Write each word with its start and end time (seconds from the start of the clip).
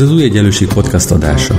Ez 0.00 0.06
az 0.06 0.12
Új 0.12 0.22
Egyenlőség 0.22 0.68
podcast 0.68 1.10
adása. 1.10 1.54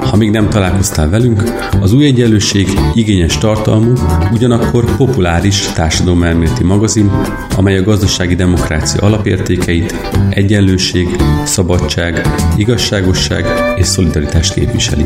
Ha 0.00 0.16
még 0.16 0.30
nem 0.30 0.48
találkoztál 0.48 1.10
velünk, 1.10 1.42
az 1.80 1.92
Új 1.92 2.04
Egyenlőség 2.04 2.68
igényes 2.94 3.38
tartalmú, 3.38 3.92
ugyanakkor 4.32 4.96
populáris 4.96 5.72
társadalomelméleti 5.72 6.64
magazin, 6.64 7.10
amely 7.56 7.78
a 7.78 7.82
gazdasági 7.82 8.34
demokrácia 8.34 9.00
alapértékeit, 9.00 9.94
egyenlőség, 10.30 11.08
szabadság, 11.44 12.26
igazságosság 12.56 13.46
és 13.76 13.86
szolidaritást 13.86 14.54
képviseli. 14.54 15.04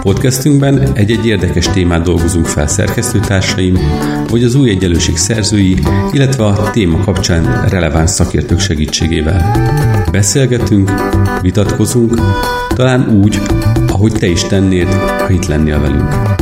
Podcastünkben 0.00 0.92
egy-egy 0.94 1.26
érdekes 1.26 1.68
témát 1.68 2.02
dolgozunk 2.02 2.46
fel 2.46 2.66
szerkesztőtársaim, 2.66 3.78
vagy 4.28 4.44
az 4.44 4.54
új 4.54 4.70
egyenlőség 4.70 5.16
szerzői, 5.16 5.78
illetve 6.12 6.44
a 6.44 6.70
téma 6.70 6.98
kapcsán 7.04 7.68
releváns 7.68 8.10
szakértők 8.10 8.58
segítségével. 8.58 9.52
Beszélgetünk, 10.12 10.90
vitatkozunk, 11.42 12.14
talán 12.74 13.20
úgy, 13.22 13.40
ahogy 13.88 14.12
te 14.12 14.26
is 14.26 14.42
tennéd, 14.42 14.88
ha 14.92 15.30
itt 15.30 15.46
lennél 15.46 15.80
velünk. 15.80 16.39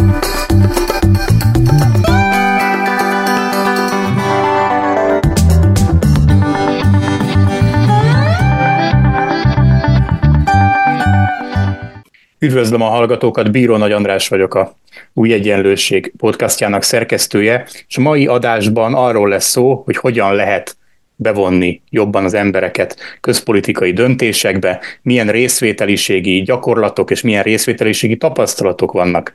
Üdvözlöm 12.41 12.83
a 12.83 12.89
hallgatókat, 12.89 13.51
Bíró 13.51 13.77
Nagy 13.77 13.93
András 13.93 14.29
vagyok 14.29 14.55
a 14.55 14.77
Új 15.13 15.33
Egyenlőség 15.33 16.13
podcastjának 16.17 16.83
szerkesztője, 16.83 17.67
és 17.89 17.97
a 17.97 18.01
mai 18.01 18.27
adásban 18.27 18.95
arról 18.95 19.29
lesz 19.29 19.49
szó, 19.49 19.83
hogy 19.85 19.97
hogyan 19.97 20.35
lehet 20.35 20.77
bevonni 21.17 21.81
jobban 21.91 22.25
az 22.25 22.35
embereket 22.35 22.97
közpolitikai 23.21 23.93
döntésekbe, 23.93 24.81
milyen 25.03 25.29
részvételiségi 25.29 26.43
gyakorlatok 26.43 27.11
és 27.11 27.23
milyen 27.23 27.43
részvételiségi 27.43 28.17
tapasztalatok 28.17 28.93
vannak 28.93 29.33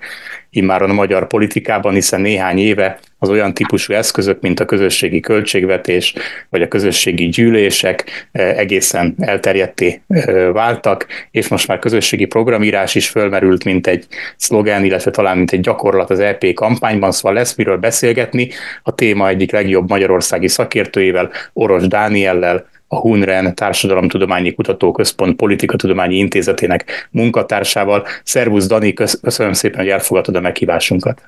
immáron 0.49 0.89
a 0.89 0.93
magyar 0.93 1.27
politikában, 1.27 1.93
hiszen 1.93 2.21
néhány 2.21 2.57
éve 2.57 2.99
az 3.23 3.29
olyan 3.29 3.53
típusú 3.53 3.93
eszközök, 3.93 4.41
mint 4.41 4.59
a 4.59 4.65
közösségi 4.65 5.19
költségvetés, 5.19 6.13
vagy 6.49 6.61
a 6.61 6.67
közösségi 6.67 7.29
gyűlések 7.29 8.27
eh, 8.31 8.57
egészen 8.57 9.15
elterjedté 9.19 10.01
eh, 10.07 10.51
váltak, 10.51 11.07
és 11.31 11.47
most 11.47 11.67
már 11.67 11.79
közösségi 11.79 12.25
programírás 12.25 12.95
is 12.95 13.09
fölmerült, 13.09 13.63
mint 13.63 13.87
egy 13.87 14.05
szlogen, 14.37 14.83
illetve 14.83 15.11
talán 15.11 15.37
mint 15.37 15.51
egy 15.51 15.59
gyakorlat 15.59 16.09
az 16.09 16.19
EP 16.19 16.53
kampányban, 16.53 17.11
szóval 17.11 17.33
lesz 17.33 17.55
miről 17.55 17.77
beszélgetni. 17.77 18.49
A 18.83 18.95
téma 18.95 19.27
egyik 19.27 19.51
legjobb 19.51 19.89
magyarországi 19.89 20.47
szakértőjével, 20.47 21.31
Oros 21.53 21.87
Dániellel, 21.87 22.71
a 22.87 22.99
HUNREN 22.99 23.55
Társadalomtudományi 23.55 24.53
Kutatóközpont 24.53 25.35
Politikatudományi 25.35 26.15
Intézetének 26.15 27.07
munkatársával. 27.11 28.05
Szervusz 28.23 28.67
Dani, 28.67 28.93
köszönöm 28.93 29.53
szépen, 29.53 29.79
hogy 29.79 29.89
elfogadtad 29.89 30.35
a 30.35 30.41
meghívásunkat. 30.41 31.21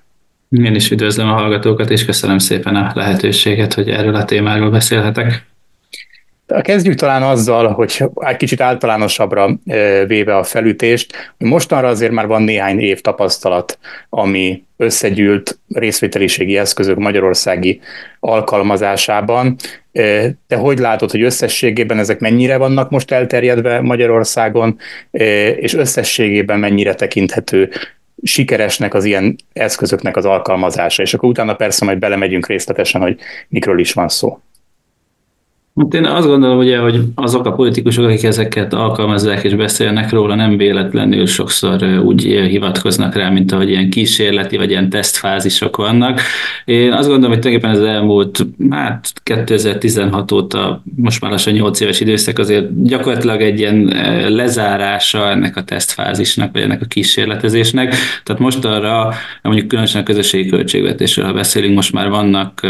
Én 0.50 0.76
is 0.76 0.92
üdvözlöm 0.92 1.28
a 1.28 1.34
hallgatókat, 1.34 1.90
és 1.90 2.06
köszönöm 2.06 2.38
szépen 2.38 2.76
a 2.76 2.92
lehetőséget, 2.94 3.74
hogy 3.74 3.90
erről 3.90 4.16
a 4.16 4.26
témáról 4.26 4.70
beszélhetek. 4.70 5.46
Kezdjük 6.62 6.96
talán 6.96 7.24
azzal, 7.24 7.68
hogy 7.68 8.04
egy 8.14 8.38
kicsit 8.38 8.62
általánosabbra 8.62 9.50
véve 10.08 10.38
a 10.38 10.44
felütést, 10.44 11.34
hogy 11.38 11.48
mostanra 11.48 11.88
azért 11.88 12.12
már 12.12 12.28
van 12.28 12.42
néhány 12.42 12.80
év 12.80 13.02
tapasztalat, 13.02 13.80
ami 14.10 14.64
összegyűlt 14.78 15.60
részvételiségi 15.74 16.58
eszközök 16.58 16.98
magyarországi 16.98 17.80
alkalmazásában. 18.20 19.56
Te 20.48 20.56
hogy 20.56 20.80
látod, 20.80 21.12
hogy 21.12 21.22
összességében 21.22 22.00
ezek 22.00 22.20
mennyire 22.20 22.58
vannak 22.58 22.90
most 22.90 23.12
elterjedve 23.12 23.82
Magyarországon, 23.82 24.78
és 25.60 25.74
összességében 25.74 26.60
mennyire 26.60 26.94
tekinthető 26.94 27.70
sikeresnek 28.28 28.94
az 28.94 29.04
ilyen 29.04 29.36
eszközöknek 29.54 30.18
az 30.18 30.26
alkalmazása, 30.26 31.02
és 31.02 31.14
akkor 31.14 31.30
utána 31.30 31.56
persze 31.56 31.86
majd 31.86 32.00
belemegyünk 32.00 32.48
részletesen, 32.48 33.02
hogy 33.02 33.20
mikről 33.48 33.80
is 33.80 33.94
van 33.94 34.10
szó. 34.10 34.40
Én 35.92 36.06
azt 36.06 36.28
gondolom, 36.28 36.58
ugye, 36.58 36.78
hogy 36.78 37.00
azok 37.16 37.46
a 37.46 37.52
politikusok, 37.52 38.06
akik 38.06 38.24
ezeket 38.24 38.74
alkalmazzák 38.74 39.44
és 39.44 39.56
beszélnek 39.56 40.12
róla, 40.12 40.36
nem 40.36 40.58
véletlenül 40.58 41.26
sokszor 41.26 41.84
úgy 42.04 42.22
hivatkoznak 42.24 43.16
rá, 43.16 43.30
mint 43.30 43.52
ahogy 43.52 43.70
ilyen 43.70 43.90
kísérleti 43.90 44.58
vagy 44.58 44.70
ilyen 44.70 44.90
tesztfázisok 44.90 45.78
vannak. 45.78 46.22
Én 46.66 46.92
azt 46.92 47.08
gondolom, 47.08 47.32
hogy 47.32 47.40
tulajdonképpen 47.40 47.82
az 47.82 47.96
elmúlt, 47.96 48.46
hát 48.70 49.14
2016 49.24 50.32
óta, 50.32 50.84
most 50.96 51.22
már 51.22 51.32
lassan 51.32 51.54
8 51.54 51.80
éves 51.80 52.00
időszak, 52.00 52.40
azért 52.40 52.84
gyakorlatilag 52.84 53.42
egy 53.42 53.60
ilyen 53.60 53.94
lezárása 54.30 55.30
ennek 55.30 55.58
a 55.58 55.64
tesztfázisnak, 55.64 56.54
vagy 56.54 56.62
ennek 56.62 56.82
a 56.82 56.86
kísérletezésnek. 56.86 57.96
Tehát 58.24 58.42
most 58.42 58.66
arra, 58.66 59.14
mondjuk 59.42 59.68
különösen 59.68 60.02
a 60.02 60.06
közösségi 60.06 60.50
költségvetésről, 60.50 61.26
ha 61.26 61.34
beszélünk, 61.34 61.76
most 61.76 61.94
már 61.94 62.10
vannak 62.10 62.62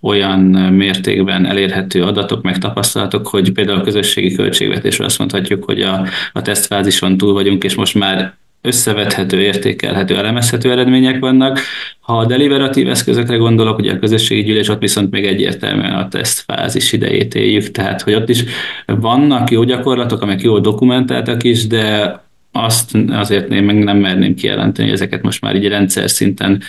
olyan 0.00 0.40
mértékben 0.72 1.46
elérhető 1.46 2.02
adatok, 2.02 2.42
meg 2.42 2.58
tapasztalatok, 2.58 3.26
hogy 3.26 3.52
például 3.52 3.78
a 3.78 3.82
közösségi 3.82 4.34
költségvetésről 4.34 5.06
azt 5.06 5.18
mondhatjuk, 5.18 5.64
hogy 5.64 5.82
a, 5.82 6.06
a 6.32 6.42
tesztfázison 6.42 7.16
túl 7.16 7.32
vagyunk, 7.32 7.64
és 7.64 7.74
most 7.74 7.94
már 7.94 8.36
összevethető, 8.62 9.40
értékelhető, 9.40 10.16
elemezhető 10.16 10.70
eredmények 10.70 11.18
vannak. 11.18 11.60
Ha 12.00 12.18
a 12.18 12.26
deliberatív 12.26 12.88
eszközökre 12.88 13.36
gondolok, 13.36 13.78
ugye 13.78 13.92
a 13.92 13.98
közösségi 13.98 14.42
gyűlés 14.42 14.68
ott 14.68 14.80
viszont 14.80 15.10
még 15.10 15.26
egyértelműen 15.26 15.92
a 15.92 16.08
tesztfázis 16.08 16.92
idejét 16.92 17.34
éljük, 17.34 17.70
tehát 17.70 18.02
hogy 18.02 18.14
ott 18.14 18.28
is 18.28 18.44
vannak 18.86 19.50
jó 19.50 19.62
gyakorlatok, 19.62 20.22
amelyek 20.22 20.42
jól 20.42 20.60
dokumentáltak 20.60 21.44
is, 21.44 21.66
de 21.66 22.20
azt 22.52 22.96
azért 23.08 23.52
én 23.52 23.62
meg 23.62 23.78
nem 23.78 23.96
merném 23.96 24.34
kijelenteni, 24.34 24.88
hogy 24.88 24.96
ezeket 24.96 25.22
most 25.22 25.40
már 25.40 25.56
így 25.56 25.68
rendszer 25.68 26.10
szinten 26.10 26.62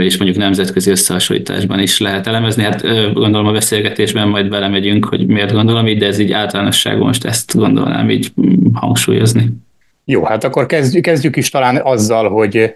és 0.00 0.16
mondjuk 0.16 0.38
nemzetközi 0.38 0.90
összehasonlításban 0.90 1.78
is 1.78 1.98
lehet 1.98 2.26
elemezni. 2.26 2.62
Hát 2.62 2.82
gondolom 3.12 3.46
a 3.46 3.52
beszélgetésben 3.52 4.28
majd 4.28 4.48
belemegyünk, 4.48 5.04
hogy 5.04 5.26
miért 5.26 5.52
gondolom 5.52 5.86
így, 5.86 5.98
de 5.98 6.06
ez 6.06 6.18
így 6.18 6.32
általánosságban 6.32 7.06
most 7.06 7.24
ezt 7.24 7.56
gondolnám 7.56 8.10
így 8.10 8.32
hangsúlyozni. 8.72 9.52
Jó, 10.04 10.24
hát 10.24 10.44
akkor 10.44 10.66
kezdjük, 10.66 11.02
kezdjük 11.02 11.36
is 11.36 11.48
talán 11.48 11.80
azzal, 11.82 12.28
hogy 12.28 12.74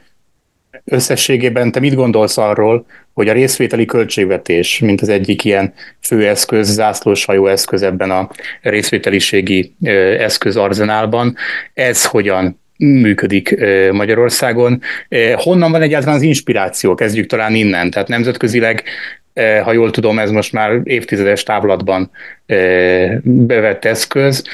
összességében 0.85 1.73
te 1.73 1.81
mit 1.81 1.95
gondolsz 1.95 2.39
arról, 2.39 2.87
hogy 3.13 3.29
a 3.29 3.33
részvételi 3.33 3.85
költségvetés, 3.85 4.79
mint 4.79 5.01
az 5.01 5.09
egyik 5.09 5.45
ilyen 5.45 5.73
főeszköz, 6.01 6.73
zászlós 6.73 7.25
hajó 7.25 7.47
eszköz 7.47 7.83
ebben 7.83 8.11
a 8.11 8.31
részvételiségi 8.63 9.75
eszközarzenálban, 10.19 11.37
ez 11.75 12.05
hogyan 12.05 12.61
működik 12.79 13.65
Magyarországon. 13.93 14.81
Honnan 15.35 15.71
van 15.71 15.83
egyáltalán 15.83 16.17
az 16.17 16.23
inspiráció? 16.23 16.95
Kezdjük 16.95 17.27
talán 17.27 17.55
innen. 17.55 17.91
Tehát 17.91 18.09
nemzetközileg, 18.09 18.83
ha 19.63 19.73
jól 19.73 19.91
tudom, 19.91 20.19
ez 20.19 20.31
most 20.31 20.53
már 20.53 20.81
évtizedes 20.85 21.43
távlatban 21.43 22.11
bevett 23.23 23.85
eszköz. 23.85 24.45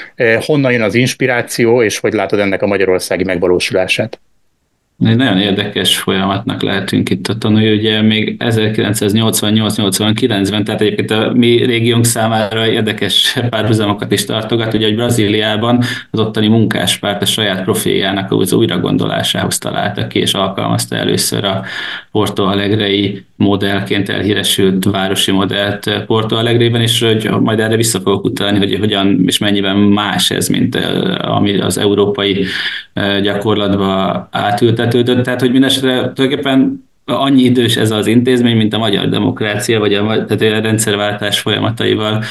Honnan 0.40 0.72
jön 0.72 0.82
az 0.82 0.94
inspiráció, 0.94 1.82
és 1.82 1.98
hogy 1.98 2.12
látod 2.12 2.38
ennek 2.38 2.62
a 2.62 2.66
magyarországi 2.66 3.24
megvalósulását? 3.24 4.20
Egy 5.04 5.16
nagyon 5.16 5.38
érdekes 5.38 5.98
folyamatnak 5.98 6.62
lehetünk 6.62 7.10
itt 7.10 7.26
a 7.26 7.38
tanulni, 7.38 7.72
ugye 7.72 8.02
még 8.02 8.36
1988-89-ben, 8.38 10.64
tehát 10.64 10.80
egyébként 10.80 11.10
a 11.10 11.32
mi 11.34 11.64
régiónk 11.64 12.04
számára 12.04 12.66
érdekes 12.66 13.38
párhuzamokat 13.50 14.12
is 14.12 14.24
tartogat, 14.24 14.74
ugye, 14.74 14.86
hogy 14.86 14.94
Brazíliában 14.94 15.82
az 16.10 16.20
ottani 16.20 16.48
munkáspárt 16.48 17.22
a 17.22 17.26
saját 17.26 17.64
profiljának 17.64 18.32
az 18.32 18.52
újragondolásához 18.52 19.58
találta 19.58 20.06
ki, 20.06 20.18
és 20.18 20.34
alkalmazta 20.34 20.96
először 20.96 21.44
a 21.44 21.62
Porto 22.10 22.44
Alegrei 22.44 23.24
modellként 23.36 24.08
elhíresült 24.08 24.84
városi 24.84 25.30
modellt 25.30 26.04
Porto 26.06 26.36
Alegrében, 26.36 26.80
és 26.80 27.02
hogy 27.02 27.30
majd 27.40 27.60
erre 27.60 27.76
vissza 27.76 28.00
fogok 28.00 28.24
utalni, 28.24 28.58
hogy 28.58 28.78
hogyan 28.78 29.22
és 29.26 29.38
mennyiben 29.38 29.76
más 29.76 30.30
ez, 30.30 30.48
mint 30.48 30.76
ami 31.20 31.58
az 31.58 31.78
európai 31.78 32.44
gyakorlatba 33.22 34.28
átültetődött. 34.92 35.24
Tehát, 35.24 35.40
hogy 35.40 35.52
mindesetre 35.52 35.90
tulajdonképpen 35.90 36.90
annyi 37.04 37.42
idős 37.42 37.76
ez 37.76 37.90
az 37.90 38.06
intézmény, 38.06 38.56
mint 38.56 38.74
a 38.74 38.78
magyar 38.78 39.08
demokrácia, 39.08 39.78
vagy 39.78 39.94
a, 39.94 40.24
tehát 40.24 40.42
a 40.42 40.60
rendszerváltás 40.60 41.40
folyamataival 41.40 42.22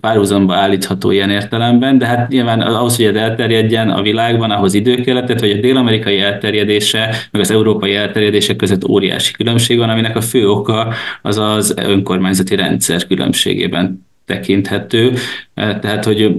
párhuzamba 0.00 0.54
állítható 0.54 1.10
ilyen 1.10 1.30
értelemben, 1.30 1.98
de 1.98 2.06
hát 2.06 2.28
nyilván 2.28 2.60
ahhoz, 2.60 2.96
hogy 2.96 3.04
ez 3.04 3.14
elterjedjen 3.14 3.90
a 3.90 4.02
világban, 4.02 4.50
ahhoz 4.50 4.74
idő 4.74 4.94
kellett, 4.94 5.26
tehát 5.26 5.40
hogy 5.40 5.50
a 5.50 5.60
dél-amerikai 5.60 6.20
elterjedése, 6.20 7.14
meg 7.30 7.40
az 7.40 7.50
európai 7.50 7.94
elterjedése 7.94 8.56
között 8.56 8.88
óriási 8.88 9.32
különbség 9.32 9.78
van, 9.78 9.90
aminek 9.90 10.16
a 10.16 10.20
fő 10.20 10.48
oka 10.48 10.92
az 11.22 11.38
az 11.38 11.74
önkormányzati 11.76 12.54
rendszer 12.54 13.06
különbségében 13.06 14.06
tekinthető. 14.26 15.12
Tehát 15.54 16.04
hogy, 16.04 16.36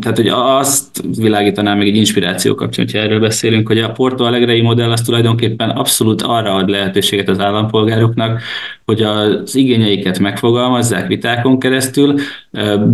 tehát, 0.00 0.16
hogy 0.16 0.28
azt 0.32 1.02
világítanám 1.16 1.78
meg 1.78 1.86
egy 1.86 1.96
inspiráció 1.96 2.54
kapcsán, 2.54 2.84
hogyha 2.84 2.98
erről 2.98 3.20
beszélünk, 3.20 3.66
hogy 3.66 3.78
a 3.78 3.92
Porto 3.92 4.24
Alegre 4.24 4.62
modell 4.62 4.90
az 4.90 5.00
tulajdonképpen 5.00 5.70
abszolút 5.70 6.22
arra 6.22 6.54
ad 6.54 6.68
lehetőséget 6.68 7.28
az 7.28 7.40
állampolgároknak, 7.40 8.42
hogy 8.84 9.02
az 9.02 9.54
igényeiket 9.54 10.18
megfogalmazzák 10.18 11.06
vitákon 11.06 11.58
keresztül, 11.58 12.14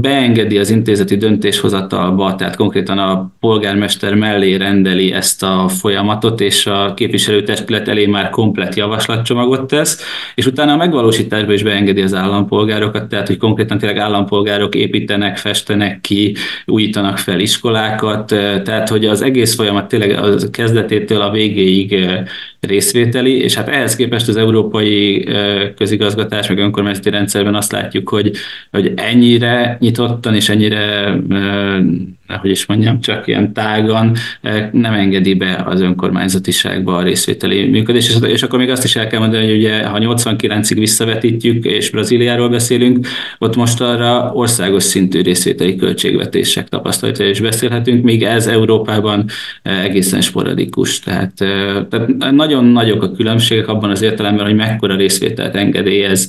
beengedi 0.00 0.58
az 0.58 0.70
intézeti 0.70 1.16
döntéshozatalba, 1.16 2.34
tehát 2.34 2.56
konkrétan 2.56 2.98
a 2.98 3.32
polgármester 3.40 4.14
mellé 4.14 4.54
rendeli 4.54 5.12
ezt 5.12 5.42
a 5.42 5.68
folyamatot, 5.68 6.40
és 6.40 6.66
a 6.66 6.94
képviselőtestület 6.94 7.88
elé 7.88 8.06
már 8.06 8.30
komplet 8.30 8.74
javaslatcsomagot 8.74 9.66
tesz, 9.66 10.02
és 10.34 10.46
utána 10.46 10.72
a 10.72 10.76
megvalósításba 10.76 11.52
is 11.52 11.62
beengedi 11.62 12.02
az 12.02 12.14
állampolgárokat, 12.14 13.08
tehát 13.08 13.26
hogy 13.26 13.36
konkrétan 13.36 13.78
tényleg 13.78 13.98
állampolgárok 13.98 14.74
építenek, 14.74 15.36
festenek 15.62 16.00
ki, 16.00 16.36
újítanak 16.66 17.18
fel 17.18 17.40
iskolákat, 17.40 18.26
tehát 18.64 18.88
hogy 18.88 19.06
az 19.06 19.22
egész 19.22 19.54
folyamat 19.54 19.88
tényleg 19.88 20.10
a 20.10 20.50
kezdetétől 20.50 21.20
a 21.20 21.30
végéig 21.30 22.06
részvételi, 22.60 23.42
és 23.42 23.54
hát 23.54 23.68
ehhez 23.68 23.96
képest 23.96 24.28
az 24.28 24.36
európai 24.36 25.28
közigazgatás, 25.76 26.48
meg 26.48 26.58
önkormányzati 26.58 27.10
rendszerben 27.10 27.54
azt 27.54 27.72
látjuk, 27.72 28.08
hogy, 28.08 28.30
hogy 28.70 28.92
ennyire 28.96 29.76
nyitottan 29.80 30.34
és 30.34 30.48
ennyire 30.48 31.14
hogy 32.40 32.50
is 32.50 32.66
mondjam, 32.66 33.00
csak 33.00 33.26
ilyen 33.26 33.52
tágan 33.52 34.16
nem 34.72 34.92
engedi 34.92 35.34
be 35.34 35.62
az 35.66 35.80
önkormányzatiságba 35.80 36.96
a 36.96 37.02
részvételi 37.02 37.68
működés. 37.68 38.08
És, 38.08 38.16
és 38.28 38.42
akkor 38.42 38.58
még 38.58 38.70
azt 38.70 38.84
is 38.84 38.96
el 38.96 39.06
kell 39.06 39.20
mondani, 39.20 39.46
hogy 39.46 39.56
ugye, 39.56 39.86
ha 39.86 39.98
89-ig 40.00 40.76
visszavetítjük, 40.78 41.64
és 41.64 41.90
Brazíliáról 41.90 42.48
beszélünk, 42.48 43.06
ott 43.38 43.56
most 43.56 43.80
arra 43.80 44.30
országos 44.34 44.82
szintű 44.82 45.22
részvételi 45.22 45.76
költségvetések 45.76 46.68
tapasztalatai 46.68 47.28
is 47.28 47.40
beszélhetünk, 47.40 48.04
míg 48.04 48.22
ez 48.22 48.46
Európában 48.46 49.24
egészen 49.62 50.20
sporadikus. 50.20 51.00
Tehát, 51.00 51.32
tehát 51.88 52.06
nagyon 52.30 52.64
nagyok 52.64 53.02
a 53.02 53.12
különbségek 53.12 53.68
abban 53.68 53.90
az 53.90 54.02
értelemben, 54.02 54.46
hogy 54.46 54.54
mekkora 54.54 54.96
részvételt 54.96 55.54
engedélyez 55.54 56.26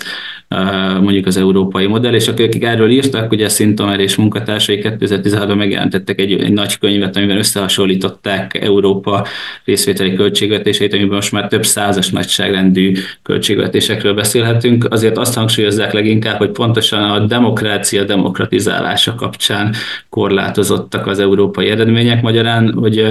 mondjuk 1.01 1.25
az 1.25 1.37
európai 1.37 1.87
modell, 1.87 2.13
és 2.13 2.27
akik 2.27 2.63
erről 2.63 2.89
írtak, 2.89 3.31
ugye 3.31 3.49
Szintomer 3.49 3.99
és 3.99 4.15
munkatársai 4.15 4.79
2016-ban 4.83 5.57
megjelentettek 5.57 6.19
egy, 6.19 6.31
egy 6.31 6.53
nagy 6.53 6.77
könyvet, 6.77 7.15
amiben 7.15 7.37
összehasonlították 7.37 8.53
Európa 8.53 9.25
részvételi 9.65 10.13
költségvetéseit, 10.13 10.93
amiben 10.93 11.15
most 11.15 11.31
már 11.31 11.47
több 11.47 11.65
százas 11.65 12.09
nagyságrendű 12.09 12.93
költségvetésekről 13.23 14.13
beszélhetünk. 14.13 14.85
Azért 14.89 15.17
azt 15.17 15.35
hangsúlyozzák 15.35 15.93
leginkább, 15.93 16.37
hogy 16.37 16.51
pontosan 16.51 17.03
a 17.03 17.19
demokrácia 17.19 18.03
demokratizálása 18.03 19.15
kapcsán 19.15 19.73
korlátozottak 20.09 21.07
az 21.07 21.19
európai 21.19 21.69
eredmények. 21.69 22.21
Magyarán, 22.21 22.73
hogy 22.73 23.05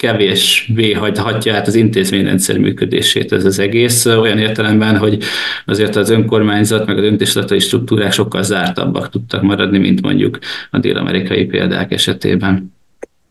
kevésbé 0.00 0.92
hagyhatja 0.92 1.54
át 1.54 1.66
az 1.66 1.74
intézményrendszer 1.74 2.58
működését 2.58 3.32
ez 3.32 3.44
az 3.44 3.58
egész, 3.58 4.06
olyan 4.06 4.38
értelemben, 4.38 4.96
hogy 4.96 5.22
azért 5.66 5.96
az 5.96 6.10
önkormányzat 6.10 6.86
meg 6.86 6.98
a 6.98 7.00
döntéshozatai 7.00 7.58
struktúrák 7.58 8.12
sokkal 8.12 8.42
zártabbak 8.42 9.08
tudtak 9.08 9.42
maradni, 9.42 9.78
mint 9.78 10.02
mondjuk 10.02 10.38
a 10.70 10.78
dél-amerikai 10.78 11.44
példák 11.44 11.92
esetében. 11.92 12.74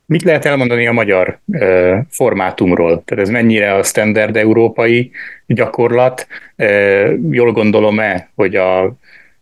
Mit 0.06 0.24
lehet 0.24 0.46
elmondani 0.46 0.88
a 0.88 0.92
magyar 0.92 1.40
uh, 1.46 1.98
formátumról? 2.10 3.04
Tehát 3.06 3.24
ez 3.24 3.30
mennyire 3.30 3.74
a 3.74 3.84
standard 3.84 4.36
európai 4.36 5.12
gyakorlat? 5.46 6.28
Uh, 6.58 7.14
jól 7.32 7.52
gondolom-e, 7.52 8.30
hogy 8.36 8.56
a 8.56 8.98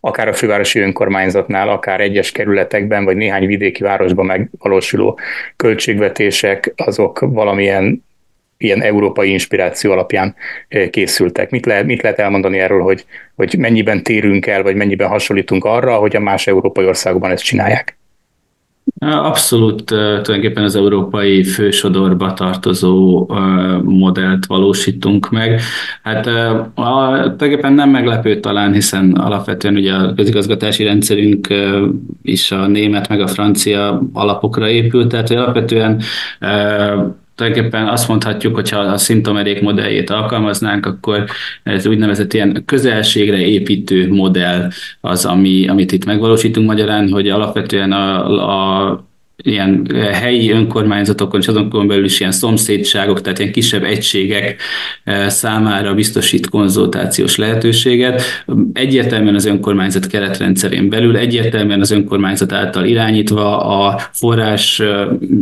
akár 0.07 0.27
a 0.27 0.33
fővárosi 0.33 0.79
önkormányzatnál, 0.79 1.69
akár 1.69 2.01
egyes 2.01 2.31
kerületekben, 2.31 3.05
vagy 3.05 3.15
néhány 3.15 3.45
vidéki 3.45 3.83
városban 3.83 4.25
megvalósuló 4.25 5.19
költségvetések, 5.55 6.73
azok 6.75 7.19
valamilyen 7.19 8.05
ilyen 8.57 8.81
európai 8.81 9.31
inspiráció 9.31 9.91
alapján 9.91 10.35
eh, 10.67 10.89
készültek. 10.89 11.49
Mit 11.49 11.65
lehet, 11.65 11.85
mit 11.85 12.01
lehet 12.01 12.19
elmondani 12.19 12.59
erről, 12.59 12.81
hogy, 12.81 13.05
hogy 13.35 13.55
mennyiben 13.57 14.03
térünk 14.03 14.47
el, 14.47 14.63
vagy 14.63 14.75
mennyiben 14.75 15.07
hasonlítunk 15.07 15.65
arra, 15.65 15.95
hogy 15.95 16.15
a 16.15 16.19
más 16.19 16.47
európai 16.47 16.85
országokban 16.85 17.31
ezt 17.31 17.43
csinálják? 17.43 17.96
Abszolút 18.99 19.83
tulajdonképpen 19.85 20.63
az 20.63 20.75
európai 20.75 21.43
fősodorba 21.43 22.33
tartozó 22.33 23.27
modellt 23.83 24.45
valósítunk 24.45 25.29
meg. 25.29 25.61
Hát 26.03 26.23
tulajdonképpen 26.75 27.73
nem 27.73 27.89
meglepő 27.89 28.39
talán, 28.39 28.73
hiszen 28.73 29.11
alapvetően 29.11 29.75
ugye 29.75 29.93
a 29.93 30.13
közigazgatási 30.13 30.83
rendszerünk 30.83 31.47
is 32.21 32.51
a 32.51 32.67
német 32.67 33.09
meg 33.09 33.21
a 33.21 33.27
francia 33.27 34.01
alapokra 34.13 34.69
épült, 34.69 35.07
tehát 35.07 35.29
alapvetően 35.29 36.01
tulajdonképpen 37.37 37.87
azt 37.87 38.07
mondhatjuk, 38.07 38.55
hogy 38.55 38.69
ha 38.69 38.79
a 38.79 38.97
szintomerék 38.97 39.61
modelljét 39.61 40.09
alkalmaznánk, 40.09 40.85
akkor 40.85 41.25
ez 41.63 41.85
úgynevezett 41.85 42.33
ilyen 42.33 42.63
közelségre 42.65 43.37
építő 43.37 44.13
modell 44.13 44.69
az, 45.01 45.25
ami, 45.25 45.67
amit 45.67 45.91
itt 45.91 46.05
megvalósítunk 46.05 46.67
magyarán, 46.67 47.09
hogy 47.11 47.29
alapvetően 47.29 47.91
a, 47.91 48.89
a 48.89 49.06
ilyen 49.43 49.87
eh, 49.93 50.21
helyi 50.21 50.51
önkormányzatokon 50.51 51.39
és 51.39 51.47
azokon 51.47 51.87
belül 51.87 52.05
is 52.05 52.19
ilyen 52.19 52.31
szomszédságok, 52.31 53.21
tehát 53.21 53.39
ilyen 53.39 53.51
kisebb 53.51 53.83
egységek 53.83 54.61
eh, 55.03 55.29
számára 55.29 55.93
biztosít 55.93 56.49
konzultációs 56.49 57.35
lehetőséget. 57.35 58.21
Egyértelműen 58.73 59.35
az 59.35 59.45
önkormányzat 59.45 60.07
keretrendszerén 60.07 60.89
belül, 60.89 61.17
egyértelműen 61.17 61.81
az 61.81 61.91
önkormányzat 61.91 62.51
által 62.51 62.85
irányítva 62.85 63.59
a 63.59 63.99
forrás, 64.11 64.79
eh, 64.79 64.87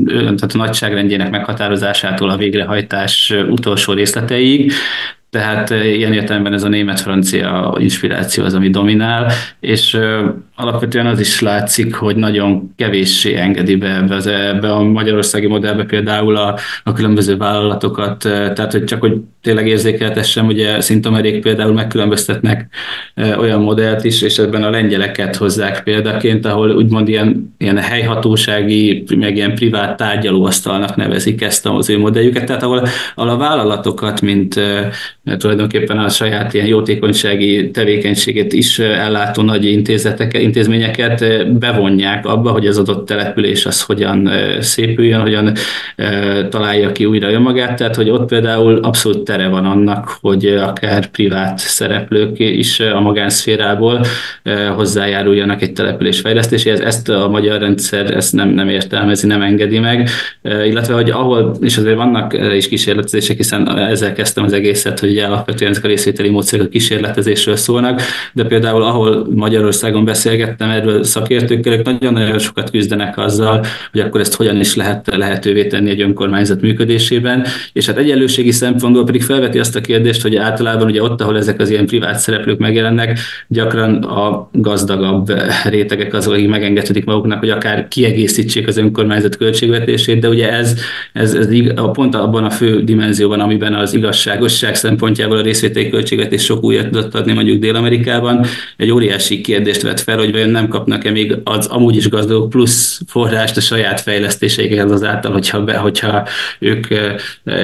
tehát 0.06 0.54
a 0.54 0.58
nagyságrendjének 0.58 1.30
meghatározásától 1.30 2.30
a 2.30 2.38
végrehajtás 2.38 3.34
utolsó 3.50 3.94
részleteig, 3.94 4.72
tehát 5.30 5.70
ilyen 5.70 6.14
értelemben 6.14 6.54
ez 6.54 6.64
a 6.64 6.68
német-francia 6.68 7.76
inspiráció 7.80 8.44
az, 8.44 8.54
ami 8.54 8.70
dominál, 8.70 9.32
és 9.60 10.00
alapvetően 10.56 11.06
az 11.06 11.20
is 11.20 11.42
látszik, 11.42 11.96
hogy 11.96 12.16
nagyon 12.16 12.74
kevéssé 12.76 13.36
engedi 13.36 13.76
be 13.76 14.06
ebbe, 14.26 14.72
a 14.72 14.84
magyarországi 14.84 15.48
modellbe 15.48 15.84
például 15.84 16.36
a, 16.36 16.58
a 16.84 16.94
különböző 16.94 17.38
vállalatokat, 17.38 18.18
tehát 18.18 18.72
hogy 18.72 18.84
csak 18.84 19.00
hogy 19.00 19.18
tényleg 19.42 19.68
érzékeltessem, 19.68 20.46
ugye 20.46 20.82
szintomerék 20.82 21.42
például 21.42 21.74
megkülönböztetnek 21.74 22.68
olyan 23.16 23.62
modellt 23.62 24.04
is, 24.04 24.22
és 24.22 24.38
ebben 24.38 24.64
a 24.64 24.70
lengyeleket 24.70 25.36
hozzák 25.36 25.84
példaként, 25.84 26.46
ahol 26.46 26.72
úgymond 26.72 27.08
ilyen, 27.08 27.56
ilyen 27.58 27.78
helyhatósági, 27.78 29.04
meg 29.18 29.36
ilyen 29.36 29.56
privát 29.56 29.98
tárgyalóasztalnak 29.98 30.96
nevezik 30.96 31.42
ezt 31.42 31.66
az 31.66 31.90
ő 31.90 32.00
modelljüket, 32.00 32.46
tehát 32.46 32.64
ahol, 32.64 32.88
ahol 33.16 33.30
a 33.30 33.38
vállalatokat, 33.38 34.22
mint 34.22 34.60
tulajdonképpen 35.38 35.98
a 35.98 36.10
saját 36.10 36.54
ilyen 36.54 36.66
jótékonysági 36.66 37.72
tevékenységét 37.72 38.54
is 38.54 38.80
ellátó 38.80 39.42
nagy 39.42 39.66
intézményeket 40.32 41.48
bevonják 41.60 42.26
abba, 42.26 42.52
hogy 42.52 42.68
az 42.68 42.78
adott 42.78 43.06
település 43.06 43.66
az 43.66 43.82
hogyan 43.82 44.30
szépüljön, 44.60 45.22
hogyan 45.22 45.52
találja 46.50 46.92
ki 46.92 47.06
újra 47.06 47.32
önmagát, 47.32 47.78
tehát 47.78 47.96
hogy 47.96 48.10
ott 48.10 48.28
például 48.28 48.78
abszolút 48.78 49.24
tere 49.24 49.48
van 49.48 49.66
annak, 49.66 50.18
hogy 50.22 50.46
akár 50.46 51.08
privát 51.08 51.58
szereplők 51.58 52.40
is 52.40 52.80
a 52.80 53.00
magánszférából 53.00 54.06
hozzájáruljanak 54.76 55.62
egy 55.62 55.74
település 55.74 56.20
fejlesztéséhez. 56.20 56.80
Ezt 56.80 57.10
a 57.10 57.30
magyar 57.30 57.60
rendszer 57.60 58.16
ezt 58.16 58.34
nem, 58.34 58.50
nem 58.50 58.70
értelmezi, 58.70 59.28
nem 59.28 59.42
engedi 59.42 59.80
meg, 59.80 60.10
illetve 60.42 60.94
hogy 60.94 61.10
ahol, 61.10 61.56
és 61.62 61.78
azért 61.78 61.96
vannak 61.96 62.38
is 62.56 62.68
kísérletezések, 62.68 63.38
hiszen 63.38 63.78
ezzel 63.78 64.14
kezdtem 64.14 64.44
az 64.44 64.54
egészet, 64.54 65.00
hogy 65.00 65.14
alapvetően 65.24 65.72
ezek 65.72 65.84
a 65.84 65.88
részvételi 65.88 66.30
módszerek 66.30 66.66
a 66.66 66.70
kísérletezésről 66.70 67.56
szólnak, 67.56 68.02
de 68.34 68.44
például 68.44 68.84
ahol 68.84 69.28
Magyarországon 69.34 70.06
beszélgettem 70.06 70.70
erről 70.70 71.04
szakértőkkel, 71.04 71.82
nagyon-nagyon 71.84 72.40
sokat 72.40 72.70
küzdenek 72.70 73.18
azzal, 73.18 73.66
hogy 73.92 74.02
akkor 74.02 74.22
ezt 74.22 74.36
hogyan 74.36 74.60
is 74.60 74.76
lehet 74.76 75.16
lehetővé 75.16 75.68
tenni 75.68 75.90
egy 75.90 76.02
önkormányzat 76.02 76.62
működésében, 76.62 77.46
és 77.74 77.86
hát 77.86 77.98
egyenlőségi 77.98 78.52
szempontból 78.52 79.06
pedig 79.06 79.24
felveti 79.24 79.60
azt 79.60 79.76
a 79.76 79.82
kérdést, 79.82 80.22
hogy 80.22 80.36
általában 80.36 80.88
ugye 80.88 81.02
ott, 81.02 81.22
ahol 81.22 81.38
ezek 81.38 81.60
az 81.60 81.70
ilyen 81.70 81.86
privát 81.86 82.20
szereplők 82.20 82.60
megjelennek, 82.60 83.20
gyakran 83.48 84.04
a 84.04 84.50
gazdagabb 84.52 85.34
rétegek 85.70 86.14
azok, 86.14 86.34
akik 86.34 86.50
megengedhetik 86.50 87.06
maguknak, 87.06 87.40
hogy 87.40 87.50
akár 87.50 87.88
kiegészítsék 87.88 88.68
az 88.68 88.78
önkormányzat 88.78 89.38
költségvetését, 89.38 90.20
de 90.20 90.30
ugye 90.30 90.52
ez, 90.52 90.80
ez, 91.14 91.34
ez 91.34 91.48
pont 91.94 92.16
abban 92.16 92.44
a 92.44 92.50
fő 92.50 92.84
dimenzióban, 92.84 93.40
amiben 93.40 93.74
az 93.74 93.94
igazságosság 93.94 94.76
szempont 94.76 95.05
szempontjából 95.06 95.38
a 95.38 95.48
részvételi 95.48 95.90
költségvetés 95.90 96.44
sok 96.44 96.64
újat 96.64 96.90
tudott 96.90 97.16
adni 97.16 97.34
mondjuk 97.34 97.60
Dél-Amerikában, 97.60 98.46
egy 98.78 98.92
óriási 98.92 99.42
kérdést 99.42 99.82
vett 99.82 100.00
fel, 100.00 100.18
hogy 100.18 100.32
vajon 100.32 100.50
nem 100.50 100.68
kapnak-e 100.68 101.12
még 101.12 101.36
az 101.44 101.66
amúgy 101.66 101.96
is 101.96 102.10
gazdagok 102.10 102.50
plusz 102.50 103.02
forrást 103.08 103.58
a 103.58 103.62
saját 103.62 104.02
fejlesztéseikhez 104.02 104.92
azáltal, 104.92 105.32
hogyha, 105.32 105.64
be, 105.64 105.78
hogyha 105.78 106.28
ők 106.60 106.88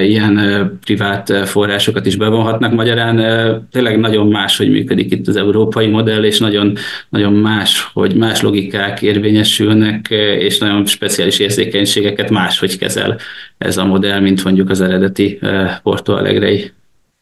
ilyen 0.02 0.40
privát 0.86 1.48
forrásokat 1.48 2.06
is 2.06 2.16
bevonhatnak. 2.16 2.74
Magyarán 2.74 3.68
tényleg 3.72 4.00
nagyon 4.00 4.28
más, 4.28 4.58
hogy 4.58 4.70
működik 4.70 5.12
itt 5.12 5.28
az 5.28 5.36
európai 5.36 5.88
modell, 5.88 6.24
és 6.24 6.40
nagyon, 6.40 6.76
nagyon 7.10 7.34
más, 7.34 7.90
hogy 7.94 8.16
más 8.16 8.42
logikák 8.42 9.02
érvényesülnek, 9.02 10.08
és 10.40 10.58
nagyon 10.58 10.86
speciális 10.86 11.40
érzékenységeket 11.40 12.30
máshogy 12.30 12.78
kezel 12.78 13.18
ez 13.58 13.78
a 13.78 13.86
modell, 13.86 14.20
mint 14.20 14.44
mondjuk 14.44 14.70
az 14.70 14.82
eredeti 14.82 15.40
Porto 15.84 16.14
Alegrei. 16.14 16.72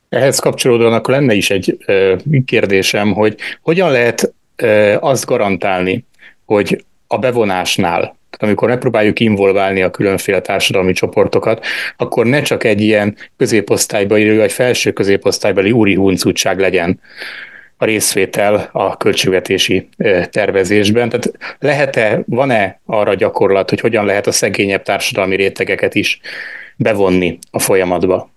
Ehhez 0.09 0.39
kapcsolódóan 0.39 0.93
akkor 0.93 1.13
lenne 1.13 1.33
is 1.33 1.49
egy 1.49 1.77
kérdésem, 2.45 3.13
hogy 3.13 3.37
hogyan 3.61 3.91
lehet 3.91 4.33
azt 4.99 5.25
garantálni, 5.25 6.05
hogy 6.45 6.83
a 7.07 7.17
bevonásnál 7.17 8.17
amikor 8.41 8.67
megpróbáljuk 8.69 9.19
involválni 9.19 9.81
a 9.81 9.91
különféle 9.91 10.41
társadalmi 10.41 10.93
csoportokat, 10.93 11.65
akkor 11.97 12.25
ne 12.25 12.41
csak 12.41 12.63
egy 12.63 12.81
ilyen 12.81 13.15
középosztálybeli 13.37 14.37
vagy 14.37 14.51
felső 14.51 14.91
középosztálybeli 14.91 15.71
úri 15.71 15.95
huncutság 15.95 16.59
legyen 16.59 16.99
a 17.77 17.85
részvétel 17.85 18.69
a 18.71 18.97
költségvetési 18.97 19.89
tervezésben. 20.29 21.09
Tehát 21.09 21.31
lehet-e, 21.59 22.21
van-e 22.25 22.79
arra 22.85 23.13
gyakorlat, 23.13 23.69
hogy 23.69 23.79
hogyan 23.79 24.05
lehet 24.05 24.27
a 24.27 24.31
szegényebb 24.31 24.83
társadalmi 24.83 25.35
rétegeket 25.35 25.95
is 25.95 26.19
bevonni 26.75 27.37
a 27.51 27.59
folyamatba? 27.59 28.29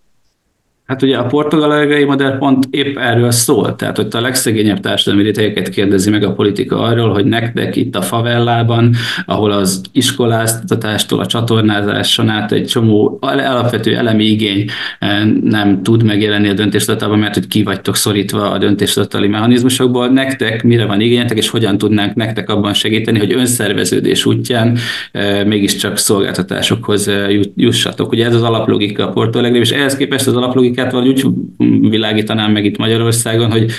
Hát 0.93 1.03
ugye 1.03 1.17
a 1.17 1.27
portugál 1.27 2.05
modell 2.07 2.39
pont 2.39 2.67
épp 2.71 2.97
erről 2.97 3.31
szól, 3.31 3.77
tehát 3.77 3.97
hogy 3.97 4.07
a 4.11 4.21
legszegényebb 4.21 4.81
társadalmi 4.81 5.25
rétegeket 5.25 5.69
kérdezi 5.69 6.11
meg 6.11 6.23
a 6.25 6.33
politika 6.33 6.81
arról, 6.81 7.13
hogy 7.13 7.25
nektek 7.25 7.77
itt 7.77 7.97
a 7.97 8.03
favellában, 8.03 8.95
ahol 9.27 9.51
az 9.51 9.81
iskoláztatástól 9.93 11.21
a 11.21 11.27
csatornázáson 11.27 12.29
át 12.29 12.53
egy 12.53 12.67
csomó 12.67 13.19
alapvető 13.21 13.97
elemi 13.97 14.25
igény 14.25 14.65
eh, 14.99 15.25
nem 15.43 15.83
tud 15.83 16.03
megjelenni 16.03 16.49
a 16.49 16.53
döntéshozatalban, 16.53 17.19
mert 17.19 17.35
hogy 17.35 17.47
ki 17.47 17.63
vagytok 17.63 17.97
szorítva 17.97 18.51
a 18.51 18.59
döntéshozatali 18.59 19.29
mechanizmusokból, 19.29 20.09
nektek 20.09 20.63
mire 20.63 20.87
van 20.87 21.01
igényetek, 21.01 21.37
és 21.37 21.49
hogyan 21.49 21.79
tudnánk 21.79 22.15
nektek 22.15 22.51
abban 22.51 22.75
segíteni, 22.75 23.19
hogy 23.19 23.33
önszerveződés 23.33 24.27
útján 24.27 24.79
eh, 25.13 25.45
mégiscsak 25.45 25.97
szolgáltatásokhoz 25.97 27.09
eh, 27.09 27.41
jussatok. 27.57 28.13
Ugye 28.13 28.27
ez 28.27 28.35
az 28.35 28.43
alaplogika 28.43 29.09
a 29.09 29.13
portugál 29.13 29.55
és 29.55 29.71
ehhez 29.71 29.97
képest 29.97 30.27
az 30.27 30.37
alaplogika 30.37 30.82
politikát 30.91 30.93
valahogy 30.93 31.25
úgy 31.25 31.91
világítanám 31.91 32.53
meg 32.53 32.65
itt 32.65 32.77
Magyarországon, 32.77 33.51
hogy 33.51 33.71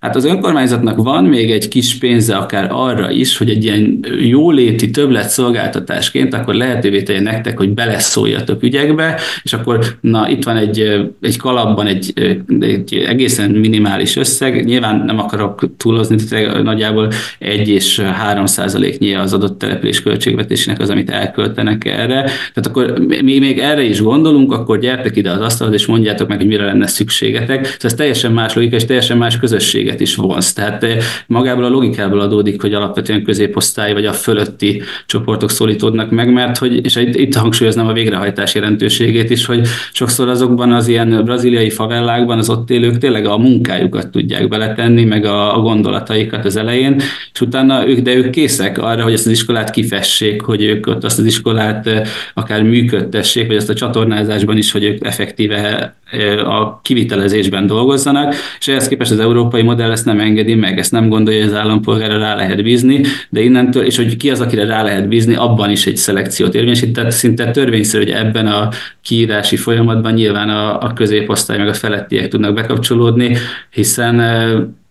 Hát 0.00 0.16
az 0.16 0.24
önkormányzatnak 0.24 1.02
van 1.02 1.24
még 1.24 1.50
egy 1.50 1.68
kis 1.68 1.94
pénze 1.94 2.36
akár 2.36 2.68
arra 2.72 3.10
is, 3.10 3.38
hogy 3.38 3.50
egy 3.50 3.64
ilyen 3.64 4.04
jóléti 4.20 4.90
többlet 4.90 5.28
szolgáltatásként 5.28 6.34
akkor 6.34 6.54
lehetővé 6.54 7.02
tegye 7.02 7.20
nektek, 7.20 7.58
hogy 7.58 7.70
beleszóljatok 7.70 8.62
ügyekbe, 8.62 9.20
és 9.42 9.52
akkor 9.52 9.84
na 10.00 10.28
itt 10.28 10.44
van 10.44 10.56
egy, 10.56 11.08
egy 11.20 11.36
kalapban 11.36 11.86
egy, 11.86 12.12
egy 12.60 12.94
egészen 12.94 13.50
minimális 13.50 14.16
összeg, 14.16 14.64
nyilván 14.64 15.04
nem 15.06 15.18
akarok 15.18 15.70
túlozni, 15.76 16.16
nagyjából 16.62 17.10
egy 17.38 17.68
és 17.68 18.00
három 18.00 18.46
százaléknyi 18.46 19.14
az 19.14 19.32
adott 19.32 19.58
település 19.58 20.02
költségvetésének 20.02 20.80
az, 20.80 20.90
amit 20.90 21.10
elköltenek 21.10 21.84
erre. 21.84 22.22
Tehát 22.54 22.66
akkor 22.66 22.98
mi 23.22 23.38
még 23.38 23.58
erre 23.58 23.82
is 23.82 24.02
gondolunk, 24.02 24.52
akkor 24.52 24.78
gyertek 24.78 25.16
ide 25.16 25.30
az 25.30 25.40
asztalhoz, 25.40 25.76
és 25.76 25.86
mondjátok 25.86 26.28
meg, 26.28 26.36
hogy 26.38 26.46
mire 26.46 26.64
lenne 26.64 26.86
szükségetek. 26.86 27.64
Szóval 27.64 27.76
ez 27.80 27.94
teljesen 27.94 28.32
más 28.32 28.54
logika, 28.54 28.76
és 28.76 28.84
teljesen 28.84 29.16
más 29.16 29.38
közösség 29.38 29.87
közösséget 29.88 30.00
is 30.00 30.14
vonz. 30.14 30.52
Tehát 30.52 30.84
eh, 30.84 30.96
magából 31.26 31.64
a 31.64 31.68
logikából 31.68 32.20
adódik, 32.20 32.60
hogy 32.60 32.74
alapvetően 32.74 33.22
középosztály 33.22 33.92
vagy 33.92 34.06
a 34.06 34.12
fölötti 34.12 34.82
csoportok 35.06 35.50
szólítódnak 35.50 36.10
meg, 36.10 36.32
mert 36.32 36.58
hogy, 36.58 36.84
és 36.84 36.96
itt 36.96 37.34
hangsúlyoznám 37.34 37.86
a 37.86 37.92
végrehajtás 37.92 38.54
jelentőségét 38.54 39.30
is, 39.30 39.46
hogy 39.46 39.66
sokszor 39.92 40.28
azokban 40.28 40.72
az 40.72 40.88
ilyen 40.88 41.24
braziliai 41.24 41.70
favellákban 41.70 42.38
az 42.38 42.50
ott 42.50 42.70
élők 42.70 42.98
tényleg 42.98 43.26
a 43.26 43.38
munkájukat 43.38 44.10
tudják 44.10 44.48
beletenni, 44.48 45.04
meg 45.04 45.24
a, 45.24 45.56
a 45.56 45.60
gondolataikat 45.60 46.44
az 46.44 46.56
elején, 46.56 46.96
és 47.32 47.40
utána 47.40 47.88
ők, 47.88 47.98
de 47.98 48.14
ők 48.14 48.30
készek 48.30 48.78
arra, 48.78 49.02
hogy 49.02 49.12
ezt 49.12 49.26
az 49.26 49.32
iskolát 49.32 49.70
kifessék, 49.70 50.42
hogy 50.42 50.62
ők 50.62 50.86
ott 50.86 51.04
azt 51.04 51.18
az 51.18 51.24
iskolát 51.24 51.86
eh, 51.86 52.02
akár 52.34 52.62
működtessék, 52.62 53.46
vagy 53.46 53.56
ezt 53.56 53.70
a 53.70 53.74
csatornázásban 53.74 54.56
is, 54.56 54.72
hogy 54.72 54.84
ők 54.84 55.06
effektíve 55.06 55.96
a 56.44 56.80
kivitelezésben 56.82 57.66
dolgozzanak, 57.66 58.34
és 58.58 58.68
ehhez 58.68 58.88
képest 58.88 59.10
az 59.10 59.18
európai 59.18 59.62
modell 59.62 59.90
ezt 59.90 60.04
nem 60.04 60.20
engedi 60.20 60.54
meg, 60.54 60.78
ezt 60.78 60.92
nem 60.92 61.08
gondolja, 61.08 61.40
hogy 61.40 61.50
az 61.50 61.56
állampolgára 61.56 62.18
rá 62.18 62.34
lehet 62.34 62.62
bízni, 62.62 63.00
de 63.30 63.40
innentől, 63.40 63.84
és 63.84 63.96
hogy 63.96 64.16
ki 64.16 64.30
az, 64.30 64.40
akire 64.40 64.64
rá 64.64 64.82
lehet 64.82 65.08
bízni, 65.08 65.34
abban 65.34 65.70
is 65.70 65.86
egy 65.86 65.96
szelekciót 65.96 66.54
érvényesít, 66.54 66.92
tehát 66.92 67.10
szinte 67.10 67.50
törvényszerű, 67.50 68.04
hogy 68.04 68.12
ebben 68.12 68.46
a 68.46 68.68
kiírási 69.02 69.56
folyamatban 69.56 70.12
nyilván 70.12 70.48
a, 70.48 70.82
a 70.82 70.92
középosztály 70.92 71.58
meg 71.58 71.68
a 71.68 71.74
felettiek 71.74 72.28
tudnak 72.28 72.54
bekapcsolódni, 72.54 73.36
hiszen 73.70 74.14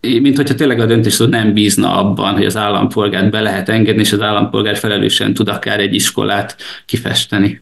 mint 0.01 0.35
hogyha 0.35 0.55
tényleg 0.55 0.79
a 0.79 0.85
döntés 0.85 1.17
nem 1.17 1.53
bízna 1.53 1.97
abban, 1.97 2.33
hogy 2.33 2.45
az 2.45 2.57
állampolgárt 2.57 3.31
be 3.31 3.41
lehet 3.41 3.69
engedni, 3.69 4.01
és 4.01 4.11
az 4.11 4.21
állampolgár 4.21 4.77
felelősen 4.77 5.33
tud 5.33 5.47
akár 5.47 5.79
egy 5.79 5.93
iskolát 5.93 6.55
kifesteni. 6.85 7.61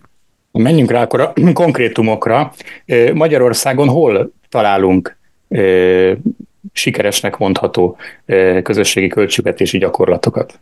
Menjünk 0.58 0.92
rá 0.92 1.02
akkor 1.02 1.20
a 1.20 1.34
konkrétumokra. 1.54 2.54
Magyarországon 3.14 3.88
hol 3.88 4.32
találunk 4.50 5.18
sikeresnek 6.74 7.38
mondható 7.38 7.98
közösségi 8.64 9.08
költségvetési 9.08 9.78
gyakorlatokat? 9.78 10.60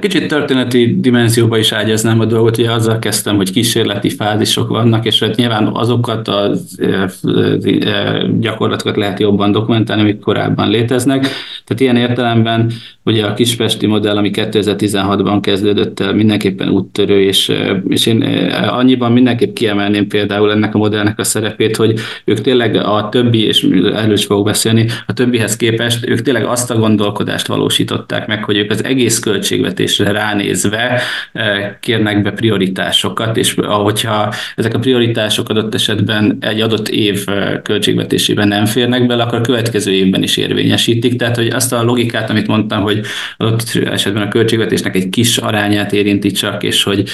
Kicsit 0.00 0.28
történeti 0.28 1.00
dimenzióba 1.00 1.58
is 1.58 1.72
ágyaznám 1.72 2.20
a 2.20 2.24
dolgot, 2.24 2.58
ugye 2.58 2.72
azzal 2.72 2.98
kezdtem, 2.98 3.36
hogy 3.36 3.52
kísérleti 3.52 4.10
fázisok 4.10 4.68
vannak, 4.68 5.04
és 5.04 5.22
hát 5.22 5.36
nyilván 5.36 5.66
azokat 5.66 6.28
a 6.28 6.50
gyakorlatokat 8.38 8.96
lehet 8.96 9.20
jobban 9.20 9.52
dokumentálni, 9.52 10.02
amik 10.02 10.20
korábban 10.20 10.68
léteznek. 10.68 11.20
Tehát 11.64 11.80
ilyen 11.80 11.96
értelemben 11.96 12.72
ugye 13.08 13.24
a 13.24 13.34
kispesti 13.34 13.86
modell, 13.86 14.16
ami 14.16 14.30
2016-ban 14.34 15.38
kezdődött 15.40 16.00
el, 16.00 16.14
mindenképpen 16.14 16.68
úttörő, 16.68 17.22
és, 17.22 17.52
és 17.88 18.06
én 18.06 18.22
annyiban 18.52 19.12
mindenképp 19.12 19.54
kiemelném 19.54 20.06
például 20.06 20.52
ennek 20.52 20.74
a 20.74 20.78
modellnek 20.78 21.18
a 21.18 21.24
szerepét, 21.24 21.76
hogy 21.76 22.00
ők 22.24 22.40
tényleg 22.40 22.74
a 22.76 23.08
többi, 23.10 23.46
és 23.46 23.62
erről 23.94 24.12
is 24.12 24.24
fogok 24.24 24.44
beszélni, 24.44 24.86
a 25.06 25.12
többihez 25.12 25.56
képest 25.56 26.08
ők 26.08 26.22
tényleg 26.22 26.44
azt 26.44 26.70
a 26.70 26.78
gondolkodást 26.78 27.46
valósították 27.46 28.26
meg, 28.26 28.44
hogy 28.44 28.56
ők 28.56 28.70
az 28.70 28.84
egész 28.84 29.18
költség 29.18 29.46
költségvetésre 29.48 30.10
ránézve 30.12 31.00
kérnek 31.80 32.22
be 32.22 32.30
prioritásokat, 32.30 33.36
és 33.36 33.54
ahogyha 33.56 34.32
ezek 34.56 34.74
a 34.74 34.78
prioritások 34.78 35.48
adott 35.48 35.74
esetben 35.74 36.36
egy 36.40 36.60
adott 36.60 36.88
év 36.88 37.24
költségvetésében 37.62 38.48
nem 38.48 38.64
férnek 38.64 39.06
bele, 39.06 39.22
akkor 39.22 39.38
a 39.38 39.40
következő 39.40 39.92
évben 39.92 40.22
is 40.22 40.36
érvényesítik. 40.36 41.16
Tehát, 41.16 41.36
hogy 41.36 41.46
azt 41.46 41.72
a 41.72 41.82
logikát, 41.82 42.30
amit 42.30 42.46
mondtam, 42.46 42.82
hogy 42.82 42.97
adott 43.36 43.74
esetben 43.84 44.22
a 44.22 44.28
költségvetésnek 44.28 44.94
egy 44.94 45.08
kis 45.08 45.38
arányát 45.38 45.92
érinti 45.92 46.30
csak, 46.30 46.62
és 46.62 46.82
hogy 46.82 47.08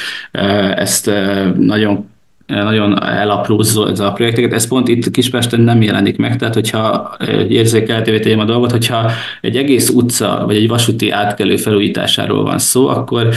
ezt 0.75 1.11
nagyon 1.59 2.13
nagyon 2.47 3.03
elaprózza 3.03 3.91
ez 3.91 4.01
a 4.01 4.13
projekteket. 4.13 4.53
Ez 4.53 4.69
pont 4.69 4.89
itt 4.89 5.11
Kispesten 5.11 5.61
nem 5.61 5.83
jelenik 5.83 6.17
meg, 6.17 6.37
tehát 6.37 6.55
hogyha 6.55 7.17
érzékelhetővé 7.49 8.19
tegyem 8.19 8.39
a 8.39 8.45
dolgot, 8.45 8.71
hogyha 8.71 9.11
egy 9.41 9.57
egész 9.57 9.89
utca 9.89 10.43
vagy 10.47 10.57
egy 10.57 10.69
vasúti 10.69 11.11
átkelő 11.11 11.57
felújításáról 11.57 12.43
van 12.43 12.59
szó, 12.59 12.89
akkor 12.89 13.29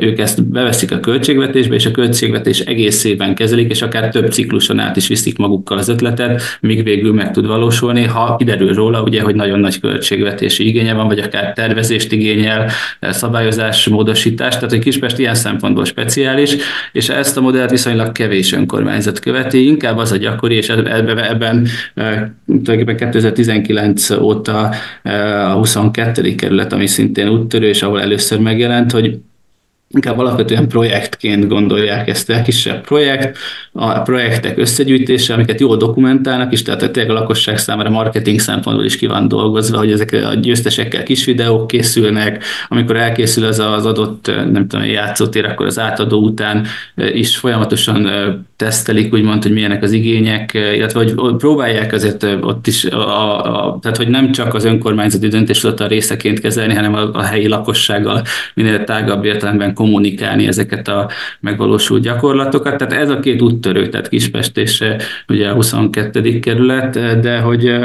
ők 0.00 0.18
ezt 0.18 0.44
beveszik 0.44 0.92
a 0.92 1.00
költségvetésbe, 1.00 1.74
és 1.74 1.86
a 1.86 1.90
költségvetés 1.90 2.60
egészében 2.60 3.34
kezelik, 3.34 3.70
és 3.70 3.82
akár 3.82 4.08
több 4.08 4.32
cikluson 4.32 4.78
át 4.78 4.96
is 4.96 5.08
viszik 5.08 5.38
magukkal 5.38 5.78
az 5.78 5.88
ötletet, 5.88 6.42
míg 6.60 6.84
végül 6.84 7.12
meg 7.12 7.30
tud 7.30 7.46
valósulni, 7.46 8.04
ha 8.04 8.36
kiderül 8.36 8.74
róla, 8.74 9.02
ugye, 9.02 9.22
hogy 9.22 9.34
nagyon 9.34 9.60
nagy 9.60 9.80
költségvetési 9.80 10.66
igénye 10.66 10.94
van, 10.94 11.06
vagy 11.06 11.18
akár 11.18 11.52
tervezést 11.52 12.12
igényel, 12.12 12.70
szabályozás, 13.00 13.88
módosítás, 13.88 14.54
tehát 14.54 14.70
hogy 14.70 14.78
Kispest 14.78 15.18
ilyen 15.18 15.34
szempontból 15.34 15.84
speciális, 15.84 16.56
és 16.92 17.08
ezt 17.08 17.36
a 17.36 17.40
modellt 17.40 17.70
viszonylag 17.70 18.12
kevés 18.12 18.29
kevés 18.30 18.52
önkormányzat 18.52 19.18
követi, 19.18 19.66
inkább 19.66 19.96
az 19.96 20.12
a 20.12 20.16
gyakori, 20.16 20.54
és 20.54 20.68
ebben, 20.68 21.18
ebben 21.18 21.66
tulajdonképpen 22.46 22.96
2019 22.96 24.10
óta 24.10 24.70
a 25.02 25.52
22. 25.52 26.34
kerület, 26.34 26.72
ami 26.72 26.86
szintén 26.86 27.28
úttörő, 27.28 27.68
és 27.68 27.82
ahol 27.82 28.00
először 28.00 28.38
megjelent, 28.38 28.90
hogy 28.90 29.18
inkább 29.94 30.18
alapvetően 30.18 30.68
projektként 30.68 31.48
gondolják 31.48 32.08
ezt 32.08 32.30
el, 32.30 32.42
kisebb 32.42 32.80
projekt, 32.80 33.38
a 33.72 34.00
projektek 34.00 34.58
összegyűjtése, 34.58 35.34
amiket 35.34 35.60
jól 35.60 35.76
dokumentálnak 35.76 36.52
is, 36.52 36.62
tehát 36.62 36.90
tényleg 36.92 37.16
a 37.16 37.20
lakosság 37.20 37.58
számára 37.58 37.90
marketing 37.90 38.40
szempontból 38.40 38.84
is 38.84 38.96
ki 38.96 39.06
van 39.06 39.28
dolgozva, 39.28 39.78
hogy 39.78 39.92
ezek 39.92 40.12
a 40.12 40.34
győztesekkel 40.34 41.02
kis 41.02 41.24
videók 41.24 41.66
készülnek, 41.66 42.44
amikor 42.68 42.96
elkészül 42.96 43.46
ez 43.46 43.58
az 43.58 43.86
adott, 43.86 44.26
nem 44.52 44.66
tudom, 44.68 44.86
játszótér, 44.86 45.44
akkor 45.44 45.66
az 45.66 45.78
átadó 45.78 46.22
után 46.22 46.66
is 46.94 47.36
folyamatosan 47.36 48.08
tesztelik, 48.56 49.12
úgymond, 49.12 49.42
hogy 49.42 49.52
milyenek 49.52 49.82
az 49.82 49.92
igények, 49.92 50.54
illetve 50.54 50.98
hogy 50.98 51.36
próbálják 51.36 51.92
azért 51.92 52.26
ott 52.40 52.66
is, 52.66 52.84
a, 52.84 53.66
a, 53.66 53.78
tehát 53.82 53.96
hogy 53.96 54.08
nem 54.08 54.32
csak 54.32 54.54
az 54.54 54.64
önkormányzati 54.64 55.28
döntéshozatal 55.28 55.88
részeként 55.88 56.40
kezelni, 56.40 56.74
hanem 56.74 56.94
a, 56.94 57.12
a 57.12 57.22
helyi 57.22 57.48
lakossággal 57.48 58.22
minél 58.54 58.84
tágabb 58.84 59.24
értelemben 59.24 59.74
kommunikálni 59.80 60.46
ezeket 60.46 60.88
a 60.88 61.10
megvalósult 61.40 62.02
gyakorlatokat. 62.02 62.76
Tehát 62.76 62.92
ez 62.92 63.10
a 63.10 63.20
két 63.20 63.42
úttörő, 63.42 63.88
tehát 63.88 64.08
Kispest 64.08 64.56
és 64.56 64.84
ugye 65.28 65.48
a 65.48 65.54
22. 65.54 66.38
kerület, 66.38 67.20
de 67.20 67.38
hogy 67.38 67.78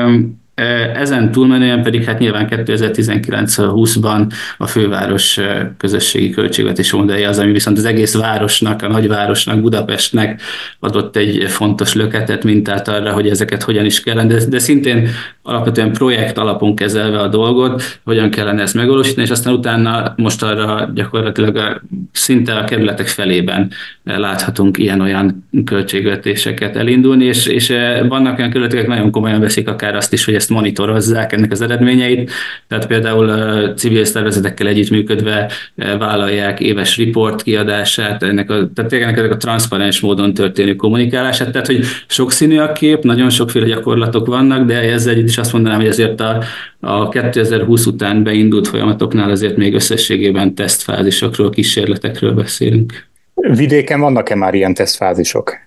ezen 0.94 1.32
túlmenően 1.32 1.84
pedig 1.84 2.04
hát 2.04 2.20
nyilván 2.20 2.48
2019-20-ban 2.50 4.32
a 4.58 4.68
főváros 4.68 5.40
közösségi 5.78 6.30
költségvetés 6.30 6.92
modellje 6.92 7.30
az, 7.30 7.40
ami 7.40 7.52
viszont 7.52 7.78
az 7.78 7.86
egész 7.86 8.16
városnak, 8.16 8.82
a 8.82 8.88
nagyvárosnak, 8.88 9.62
Budapestnek 9.62 10.42
adott 10.80 11.16
egy 11.16 11.46
fontos 11.48 11.94
löketet, 11.94 12.44
mintát 12.44 12.88
arra, 12.88 13.14
hogy 13.14 13.30
ezeket 13.30 13.64
hogyan 13.64 13.86
is 13.86 14.02
kellene, 14.02 14.34
de, 14.34 14.46
de 14.46 14.60
szintén 14.60 15.10
alapvetően 15.44 15.92
projekt 15.92 16.38
alapon 16.38 16.76
kezelve 16.76 17.20
a 17.20 17.28
dolgot, 17.28 18.00
hogyan 18.04 18.30
kellene 18.30 18.62
ezt 18.62 18.74
megvalósítani, 18.74 19.26
és 19.26 19.32
aztán 19.32 19.54
utána 19.54 20.14
most 20.18 20.44
arra 20.44 20.92
gyakorlatilag 20.94 21.56
a, 21.56 21.82
szinte 22.12 22.54
a 22.54 22.64
kerületek 22.64 23.08
felében 23.08 23.72
láthatunk 24.04 24.78
ilyen-olyan 24.78 25.48
költségvetéseket 25.66 26.76
elindulni, 26.76 27.26
és, 27.26 27.46
és 27.46 27.74
vannak 28.08 28.38
olyan 28.38 28.52
kerületek, 28.52 28.88
nagyon 28.88 29.12
komolyan 29.12 29.40
veszik 29.40 29.68
akár 29.68 29.96
azt 29.96 30.14
is, 30.14 30.26
hogy 30.26 30.34
ezt 30.46 30.54
monitorozzák 30.54 31.34
ennek 31.34 31.52
az 31.52 31.62
eredményeit, 31.62 32.32
tehát 32.68 32.88
például 32.88 33.28
civil 33.74 34.06
szervezetekkel 34.06 34.68
együttműködve 34.68 35.52
vállalják 35.76 36.60
éves 36.60 36.98
riport 36.98 37.44
kiadását, 37.44 38.24
ennek 38.24 38.50
a, 38.50 38.70
tehát 38.74 38.94
ennek 38.94 39.32
a 39.32 39.38
transzparens 39.38 40.00
módon 40.00 40.34
történő 40.34 40.76
kommunikálását, 40.76 41.52
tehát 41.52 41.68
hogy 41.68 41.86
sokszínű 42.08 42.58
a 42.58 42.72
kép, 42.72 43.04
nagyon 43.04 43.30
sokféle 43.30 43.66
gyakorlatok 43.66 44.28
vannak, 44.28 44.66
de 44.66 44.80
ezzel 44.80 45.14
együtt 45.14 45.28
is 45.28 45.38
azt 45.38 45.54
mondanám, 45.54 45.80
hogy 45.80 45.88
ezért 45.88 46.22
a, 46.22 46.44
a 46.80 47.10
2020 47.10 47.86
után 47.86 48.24
beindult 48.24 48.68
folyamatoknál 48.68 49.30
azért 49.30 49.58
még 49.58 49.74
összességében 49.74 50.56
tesztfázisokról, 50.56 51.50
kísérletekről 51.50 52.32
beszélünk. 52.32 53.08
Vidéken 53.34 54.00
vannak-e 54.00 54.36
már 54.36 54.54
ilyen 54.54 54.74
tesztfázisok? 54.74 55.65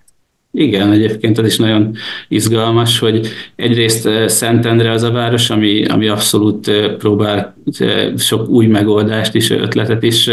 Igen, 0.52 0.93
egyébként 0.93 1.38
ez 1.38 1.47
is 1.47 1.57
nagyon 1.57 1.97
izgalmas, 2.28 2.99
hogy 2.99 3.28
egyrészt 3.57 4.09
Szentendre 4.26 4.90
az 4.90 5.02
a 5.02 5.11
város, 5.11 5.50
ami, 5.50 5.85
ami 5.85 6.09
abszolút 6.09 6.71
próbál 6.99 7.57
sok 8.16 8.48
új 8.48 8.66
megoldást 8.66 9.34
is, 9.34 9.50
ötletet 9.50 10.02
is 10.02 10.30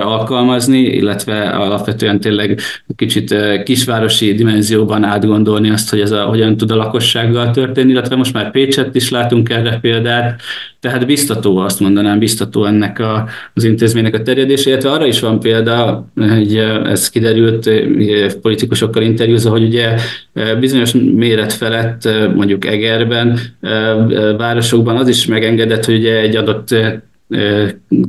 alkalmazni, 0.00 0.80
illetve 0.80 1.42
alapvetően 1.42 2.20
tényleg 2.20 2.60
kicsit 2.96 3.34
kisvárosi 3.64 4.34
dimenzióban 4.34 5.04
átgondolni 5.04 5.70
azt, 5.70 5.90
hogy 5.90 6.00
ez 6.00 6.10
a, 6.10 6.22
hogyan 6.22 6.56
tud 6.56 6.70
a 6.70 6.76
lakossággal 6.76 7.50
történni, 7.50 7.90
illetve 7.90 8.16
most 8.16 8.32
már 8.32 8.50
Pécset 8.50 8.94
is 8.94 9.10
látunk 9.10 9.48
erre 9.48 9.78
példát, 9.80 10.40
tehát 10.80 11.06
biztató, 11.06 11.56
azt 11.56 11.80
mondanám, 11.80 12.18
biztató 12.18 12.64
ennek 12.64 12.98
a, 12.98 13.28
az 13.54 13.64
intézménynek 13.64 14.14
a 14.14 14.22
terjedése, 14.22 14.70
illetve 14.70 14.90
arra 14.90 15.06
is 15.06 15.20
van 15.20 15.40
példa, 15.40 16.06
hogy 16.14 16.56
ez 16.84 17.10
kiderült 17.10 17.70
politikusokkal 18.40 19.02
interjúzva, 19.02 19.50
hogy 19.50 19.62
ugye 19.62 19.94
bizonyos 20.60 20.92
méret 21.14 21.52
felett, 21.52 22.08
mondjuk 22.34 22.66
Egerben, 22.66 23.38
városokban 24.36 24.96
az 24.96 25.08
is 25.08 25.26
megengedett, 25.26 25.84
hogy 25.84 25.94
ugye 25.94 26.20
egy 26.20 26.36
adott 26.36 26.49
dat 26.52 27.00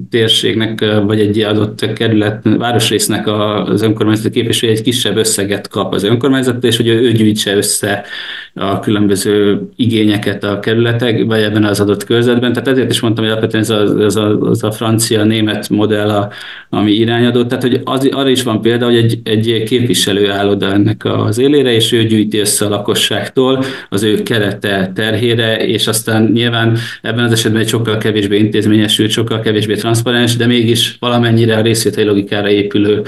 térségnek, 0.09 0.85
vagy 1.05 1.19
egy 1.19 1.39
adott 1.39 1.93
kerület, 1.93 2.41
városrésznek 2.57 3.27
az 3.27 3.81
önkormányzati 3.81 4.29
képviselő 4.29 4.71
egy 4.71 4.81
kisebb 4.81 5.17
összeget 5.17 5.67
kap 5.67 5.93
az 5.93 6.03
önkormányzat, 6.03 6.63
és 6.63 6.77
hogy 6.77 6.87
ő 6.87 7.11
gyűjtse 7.11 7.55
össze 7.55 8.05
a 8.53 8.79
különböző 8.79 9.61
igényeket 9.75 10.43
a 10.43 10.59
kerületek, 10.59 11.25
vagy 11.25 11.41
ebben 11.41 11.63
az 11.63 11.79
adott 11.79 12.03
körzetben. 12.03 12.53
Tehát 12.53 12.67
ezért 12.67 12.91
is 12.91 12.99
mondtam, 12.99 13.23
hogy 13.23 13.33
alapvetően 13.33 13.63
ez 13.63 13.69
a, 13.69 14.03
ez 14.03 14.15
a, 14.15 14.39
az 14.39 14.63
a 14.63 14.71
francia-német 14.71 15.69
modell, 15.69 16.09
a, 16.09 16.29
ami 16.69 16.91
irányadott. 16.91 17.47
Tehát, 17.47 17.63
hogy 17.63 17.81
az, 17.83 18.09
arra 18.11 18.29
is 18.29 18.43
van 18.43 18.61
példa, 18.61 18.85
hogy 18.85 18.95
egy, 18.95 19.19
egy 19.23 19.63
képviselő 19.63 20.31
áll 20.31 20.47
oda 20.47 20.71
ennek 20.71 21.05
az 21.05 21.37
élére, 21.37 21.73
és 21.73 21.91
ő 21.91 22.03
gyűjti 22.03 22.39
össze 22.39 22.65
a 22.65 22.69
lakosságtól 22.69 23.63
az 23.89 24.03
ő 24.03 24.23
kerete 24.23 24.91
terhére, 24.95 25.65
és 25.65 25.87
aztán 25.87 26.29
nyilván 26.33 26.77
ebben 27.01 27.23
az 27.23 27.31
esetben 27.31 27.61
egy 27.61 27.67
sokkal 27.67 27.97
kevésbé 27.97 28.37
intézményesült, 28.37 29.10
sokkal 29.11 29.39
kevésbé 29.39 29.75
transzparens, 29.75 30.35
de 30.35 30.45
mégis 30.45 30.97
valamennyire 30.99 31.57
a 31.57 31.61
részvételi 31.61 32.07
logikára 32.07 32.49
épülő 32.49 33.01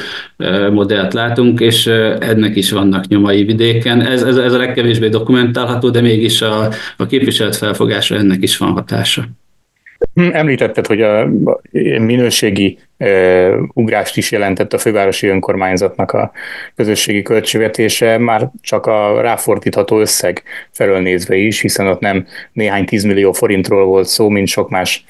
modellt 0.72 1.14
látunk, 1.14 1.60
és 1.60 1.88
ennek 2.20 2.56
is 2.56 2.72
vannak 2.72 3.08
nyomai 3.08 3.44
vidéken. 3.44 4.02
Ez, 4.02 4.24
ez, 4.24 4.38
ez 4.38 4.54
a 4.54 4.58
legkevésbé 4.58 5.08
dokumentálható, 5.08 5.90
de 5.90 6.02
mégis 6.02 6.42
a, 6.42 6.70
a 6.98 7.06
képviselet 7.06 7.56
felfogása 7.56 8.16
ennek 8.16 8.44
is 8.44 8.58
van 8.58 8.72
hatása. 8.72 9.24
Hm, 10.14 10.30
említetted, 10.32 10.88
hogy 10.88 11.02
a 11.02 11.30
minőségi 12.00 12.78
ugrást 13.74 14.18
is 14.18 14.32
jelentett 14.32 14.74
a 14.74 14.78
fővárosi 14.78 15.28
önkormányzatnak 15.28 16.12
a 16.12 16.32
közösségi 16.76 17.22
költségvetése, 17.22 18.18
már 18.18 18.50
csak 18.62 18.86
a 18.86 19.22
ráfordítható 19.22 20.00
összeg 20.00 20.44
felől 20.72 21.00
nézve 21.00 21.36
is, 21.36 21.62
hiszen 21.62 21.88
ott 21.88 22.00
nem 22.00 22.28
néhány 22.52 22.86
tízmillió 22.86 23.32
forintról 23.32 23.86
volt 23.86 24.08
szó, 24.08 24.30
mint 24.30 24.48
sok 24.48 24.70
más 24.70 25.06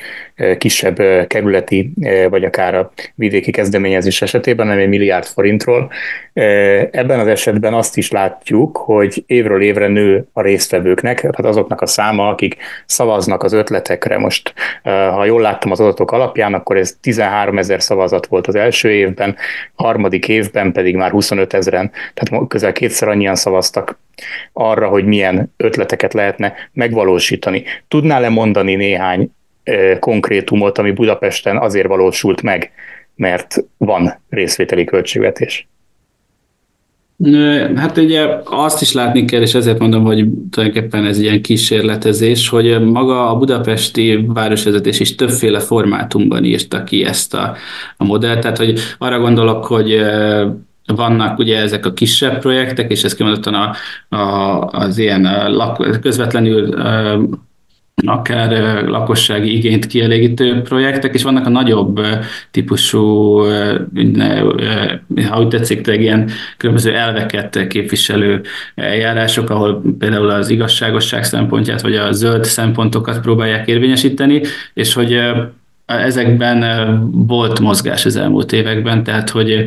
kisebb 0.58 1.28
kerületi, 1.28 1.94
vagy 2.30 2.44
akár 2.44 2.76
a 2.76 2.92
vidéki 3.16 3.52
kezdeményezés 3.52 4.22
esetében, 4.22 4.68
hanem 4.68 4.82
egy 4.82 4.90
milliárd 4.90 5.26
forintról. 5.26 5.92
Ebben 6.34 7.20
az 7.20 7.28
esetben 7.28 7.74
azt 7.74 7.98
is 7.98 8.12
látjuk, 8.12 8.78
hogy 8.78 9.24
évről 9.28 9.62
évre 9.62 9.88
nő 9.88 10.28
a 10.34 10.42
résztvevőknek, 10.42 11.20
tehát 11.20 11.46
azoknak 11.46 11.82
a 11.82 11.86
száma, 11.86 12.28
akik 12.28 12.56
szavaznak 12.86 13.44
az 13.44 13.54
ötletekre. 13.54 14.18
Most, 14.18 14.54
ha 14.84 15.26
jól 15.26 15.42
láttam 15.42 15.72
az 15.72 15.80
adatok 15.80 16.12
alapján, 16.12 16.54
akkor 16.54 16.78
ez 16.78 16.98
13 17.02 17.58
ezer 17.58 17.73
szavazat 17.80 18.26
volt 18.26 18.48
az 18.48 18.56
első 18.56 18.92
évben, 18.92 19.36
harmadik 19.76 20.28
évben 20.28 20.72
pedig 20.72 20.96
már 20.96 21.12
25 21.12 21.54
ezeren, 21.54 21.92
tehát 22.14 22.48
közel 22.48 22.72
kétszer 22.72 23.08
annyian 23.08 23.36
szavaztak 23.36 24.00
arra, 24.54 24.88
hogy 24.88 25.06
milyen 25.06 25.54
ötleteket 25.58 26.14
lehetne 26.14 26.54
megvalósítani. 26.74 27.64
Tudnál-e 27.88 28.30
mondani 28.30 28.76
néhány 28.76 29.32
konkrétumot, 30.00 30.78
ami 30.78 30.92
Budapesten 30.92 31.58
azért 31.58 31.88
valósult 31.88 32.42
meg, 32.42 32.72
mert 33.16 33.56
van 33.78 34.22
részvételi 34.30 34.84
költségvetés? 34.84 35.68
Hát 37.76 37.98
ugye 37.98 38.28
azt 38.44 38.82
is 38.82 38.94
látni 38.94 39.26
kell, 39.26 39.42
és 39.42 39.54
ezért 39.54 39.80
mondom, 39.80 40.04
hogy 40.04 40.28
tulajdonképpen 40.50 41.06
ez 41.06 41.20
ilyen 41.20 41.42
kísérletezés, 41.42 42.50
hogy 42.50 42.82
maga 42.82 43.30
a 43.30 43.38
budapesti 43.38 44.26
városvezetés 44.28 45.00
is 45.00 45.16
többféle 45.16 45.60
formátumban 45.60 46.44
írta 46.44 46.84
ki 46.84 47.04
ezt 47.04 47.34
a, 47.34 47.56
a 47.98 48.04
modellt. 48.04 48.40
Tehát, 48.40 48.58
hogy 48.58 48.80
arra 48.98 49.20
gondolok, 49.20 49.66
hogy 49.66 50.02
vannak 50.86 51.40
ugye 51.40 51.58
ezek 51.58 51.86
a 51.86 51.94
kisebb 51.94 52.40
projektek, 52.40 52.92
és 52.92 53.04
ez 53.04 53.16
kimondottan 53.16 53.54
a, 53.54 53.76
a, 54.16 54.62
az 54.72 54.98
ilyen 54.98 55.28
közvetlenül 56.02 56.76
akár 58.06 58.84
lakossági 58.84 59.56
igényt 59.56 59.88
kielégítő 59.88 60.62
projektek, 60.62 61.14
és 61.14 61.24
vannak 61.24 61.46
a 61.46 61.50
nagyobb 61.50 62.02
típusú, 62.52 63.38
ha 65.30 65.40
úgy 65.40 65.48
tetszik, 65.48 65.88
ilyen 65.88 66.30
különböző 66.58 66.96
elveket 66.96 67.68
képviselő 67.68 68.42
eljárások, 68.76 69.50
ahol 69.50 69.82
például 70.00 70.30
az 70.30 70.50
igazságosság 70.50 71.24
szempontját, 71.24 71.82
vagy 71.82 71.96
a 71.96 72.12
zöld 72.12 72.44
szempontokat 72.44 73.20
próbálják 73.22 73.68
érvényesíteni, 73.68 74.42
és 74.74 74.94
hogy 74.94 75.20
ezekben 75.86 76.64
volt 77.28 77.60
mozgás 77.60 78.06
az 78.06 78.16
elmúlt 78.16 78.52
években, 78.52 79.04
tehát 79.04 79.30
hogy 79.30 79.64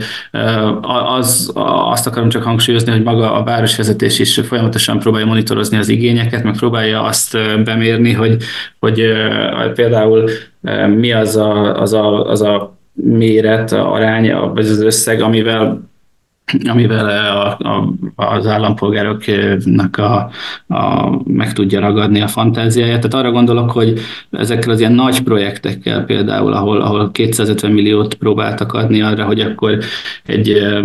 az, 1.17 1.53
azt 1.91 2.07
akarom 2.07 2.29
csak 2.29 2.43
hangsúlyozni, 2.43 2.93
hogy 2.93 3.03
maga 3.03 3.33
a 3.35 3.45
városvezetés 3.45 4.19
is 4.19 4.41
folyamatosan 4.41 4.99
próbálja 4.99 5.27
monitorozni 5.27 5.77
az 5.77 5.89
igényeket, 5.89 6.43
meg 6.43 6.57
próbálja 6.57 7.03
azt 7.03 7.39
bemérni, 7.65 8.13
hogy, 8.13 8.37
hogy 8.79 9.03
például 9.75 10.31
mi 10.97 11.13
az 11.13 11.37
a, 11.37 11.81
az 11.81 11.93
a, 11.93 12.31
az 12.31 12.43
a 12.43 12.77
méret, 12.93 13.73
a 13.73 13.93
aránya, 13.93 14.53
vagy 14.55 14.67
az 14.67 14.83
összeg, 14.83 15.21
amivel 15.21 15.91
amivel 16.69 17.07
a, 17.09 17.69
a, 17.69 17.95
az 18.15 18.47
állampolgároknak 18.47 19.97
a, 19.97 20.31
a, 20.67 21.11
meg 21.25 21.53
tudja 21.53 21.81
ragadni 21.81 22.21
a 22.21 22.29
fantáziáját. 22.29 23.01
Tehát 23.01 23.27
arra 23.27 23.35
gondolok, 23.35 23.71
hogy 23.71 24.01
ezekkel 24.31 24.71
az 24.71 24.81
ilyen 24.81 24.93
nagy 24.93 25.23
projektekkel 25.23 26.05
például, 26.05 26.53
ahol, 26.53 26.81
ahol 26.81 27.11
250 27.11 27.71
milliót 27.71 28.15
próbáltak 28.15 28.73
adni 28.73 29.03
arra, 29.03 29.25
hogy 29.25 29.41
akkor 29.41 29.79
egy 30.25 30.49
e, 30.49 30.85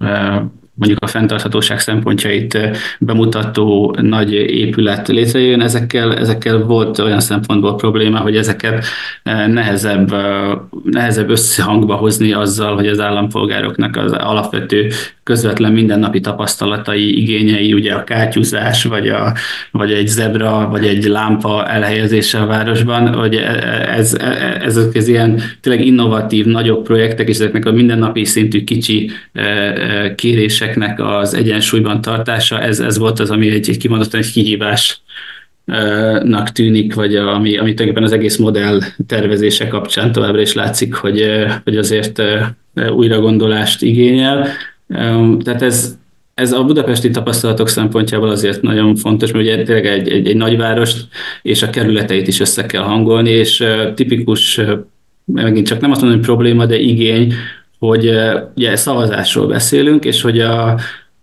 e, 0.00 0.44
mondjuk 0.74 1.02
a 1.02 1.06
fenntarthatóság 1.06 1.80
szempontjait 1.80 2.58
bemutató 2.98 3.96
nagy 4.00 4.32
épület 4.32 5.08
létrejön, 5.08 5.60
ezekkel, 5.60 6.16
ezekkel 6.16 6.58
volt 6.58 6.98
olyan 6.98 7.20
szempontból 7.20 7.76
probléma, 7.76 8.18
hogy 8.18 8.36
ezeket 8.36 8.84
nehezebb, 9.46 10.14
nehezebb 10.84 11.30
összehangba 11.30 11.94
hozni 11.94 12.32
azzal, 12.32 12.74
hogy 12.74 12.86
az 12.86 13.00
állampolgároknak 13.00 13.96
az 13.96 14.12
alapvető 14.12 14.90
közvetlen 15.22 15.72
mindennapi 15.72 16.20
tapasztalatai, 16.20 17.20
igényei, 17.20 17.72
ugye 17.72 17.94
a 17.94 18.04
kátyúzás, 18.04 18.84
vagy, 18.84 19.08
a, 19.08 19.34
vagy 19.70 19.92
egy 19.92 20.06
zebra, 20.06 20.68
vagy 20.70 20.86
egy 20.86 21.04
lámpa 21.04 21.66
elhelyezése 21.68 22.38
a 22.38 22.46
városban, 22.46 23.14
hogy 23.14 23.34
e, 23.34 23.40
e, 23.40 23.94
ez, 23.96 24.14
e, 24.14 24.60
ezek 24.64 24.94
az 24.94 25.08
ilyen 25.08 25.42
tényleg 25.60 25.86
innovatív, 25.86 26.46
nagyobb 26.46 26.84
projektek, 26.84 27.28
és 27.28 27.34
ezeknek 27.34 27.66
a 27.66 27.72
mindennapi 27.72 28.24
szintű 28.24 28.64
kicsi 28.64 29.10
kéréseknek 30.62 31.00
az 31.00 31.34
egyensúlyban 31.34 32.00
tartása, 32.00 32.60
ez, 32.60 32.80
ez 32.80 32.98
volt 32.98 33.20
az, 33.20 33.30
ami 33.30 33.50
egy, 33.50 33.68
egy 33.68 33.76
kimondottan 33.76 34.20
egy 34.20 34.32
kihívás 34.32 35.00
nak 36.22 36.52
tűnik, 36.52 36.94
vagy 36.94 37.16
ami, 37.16 37.56
ami 37.56 37.74
tulajdonképpen 37.74 38.02
az 38.02 38.12
egész 38.12 38.36
modell 38.36 38.80
tervezése 39.06 39.68
kapcsán 39.68 40.12
továbbra 40.12 40.40
is 40.40 40.52
látszik, 40.52 40.94
hogy, 40.94 41.24
hogy 41.64 41.76
azért 41.76 42.22
újra 42.90 43.20
gondolást 43.20 43.82
igényel. 43.82 44.48
Tehát 45.44 45.62
ez, 45.62 45.98
ez 46.34 46.52
a 46.52 46.64
budapesti 46.64 47.10
tapasztalatok 47.10 47.68
szempontjából 47.68 48.28
azért 48.28 48.62
nagyon 48.62 48.96
fontos, 48.96 49.32
mert 49.32 49.44
ugye 49.44 49.62
tényleg 49.62 49.86
egy, 49.86 50.08
egy, 50.08 50.26
egy 50.26 50.36
nagyvárost 50.36 51.06
és 51.42 51.62
a 51.62 51.70
kerületeit 51.70 52.28
is 52.28 52.40
össze 52.40 52.66
kell 52.66 52.82
hangolni, 52.82 53.30
és 53.30 53.64
tipikus, 53.94 54.60
megint 55.24 55.66
csak 55.66 55.80
nem 55.80 55.90
azt 55.90 56.00
mondom, 56.00 56.18
hogy 56.18 56.28
probléma, 56.28 56.66
de 56.66 56.78
igény, 56.78 57.34
hogy 57.86 58.18
ugye 58.56 58.76
szavazásról 58.76 59.46
beszélünk, 59.46 60.04
és 60.04 60.22
hogy 60.22 60.40
a, 60.40 60.78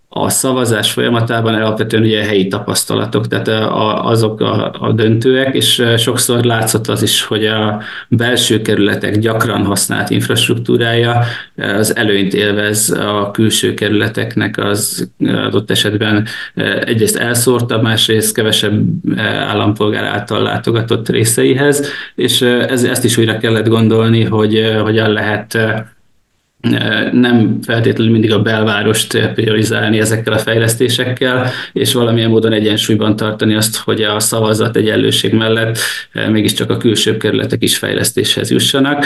a 0.09 0.29
szavazás 0.29 0.91
folyamatában 0.91 1.53
alapvetően 1.53 2.03
ugye 2.03 2.23
helyi 2.23 2.47
tapasztalatok, 2.47 3.27
tehát 3.27 3.47
a, 3.47 4.05
azok 4.05 4.41
a, 4.41 4.71
a 4.79 4.91
döntőek, 4.91 5.55
és 5.55 5.83
sokszor 5.97 6.43
látszott 6.43 6.87
az 6.87 7.01
is, 7.01 7.23
hogy 7.23 7.45
a 7.45 7.81
belső 8.07 8.61
kerületek 8.61 9.19
gyakran 9.19 9.65
használt 9.65 10.09
infrastruktúrája 10.09 11.23
az 11.55 11.95
előnyt 11.95 12.33
élvez 12.33 12.89
a 12.89 13.31
külső 13.31 13.73
kerületeknek 13.73 14.57
az 14.57 15.11
adott 15.19 15.71
esetben 15.71 16.27
egyrészt 16.85 17.17
elszórtabb, 17.17 17.81
másrészt 17.81 18.35
kevesebb 18.35 18.83
állampolgár 19.17 20.03
által 20.03 20.41
látogatott 20.41 21.09
részeihez, 21.09 21.89
és 22.15 22.41
ez, 22.41 22.83
ezt 22.83 23.03
is 23.03 23.17
újra 23.17 23.37
kellett 23.37 23.67
gondolni, 23.67 24.23
hogy 24.23 24.77
hogyan 24.83 25.11
lehet 25.11 25.57
nem 27.11 27.59
feltétlenül 27.61 28.11
mindig 28.11 28.33
a 28.33 28.41
belvárost 28.41 29.29
priorizálni 29.33 29.99
ezekkel 29.99 30.33
a 30.33 30.37
fejlesztésekkel, 30.37 31.51
és 31.73 31.93
valamilyen 31.93 32.29
módon 32.29 32.53
egyensúlyban 32.53 33.15
tartani 33.15 33.55
azt, 33.55 33.77
hogy 33.77 34.01
a 34.01 34.19
szavazat 34.19 34.75
egyenlőség 34.75 35.33
mellett 35.33 35.77
mégiscsak 36.29 36.69
a 36.69 36.77
külső 36.77 37.17
kerületek 37.17 37.63
is 37.63 37.77
fejlesztéshez 37.77 38.51
jussanak. 38.51 39.05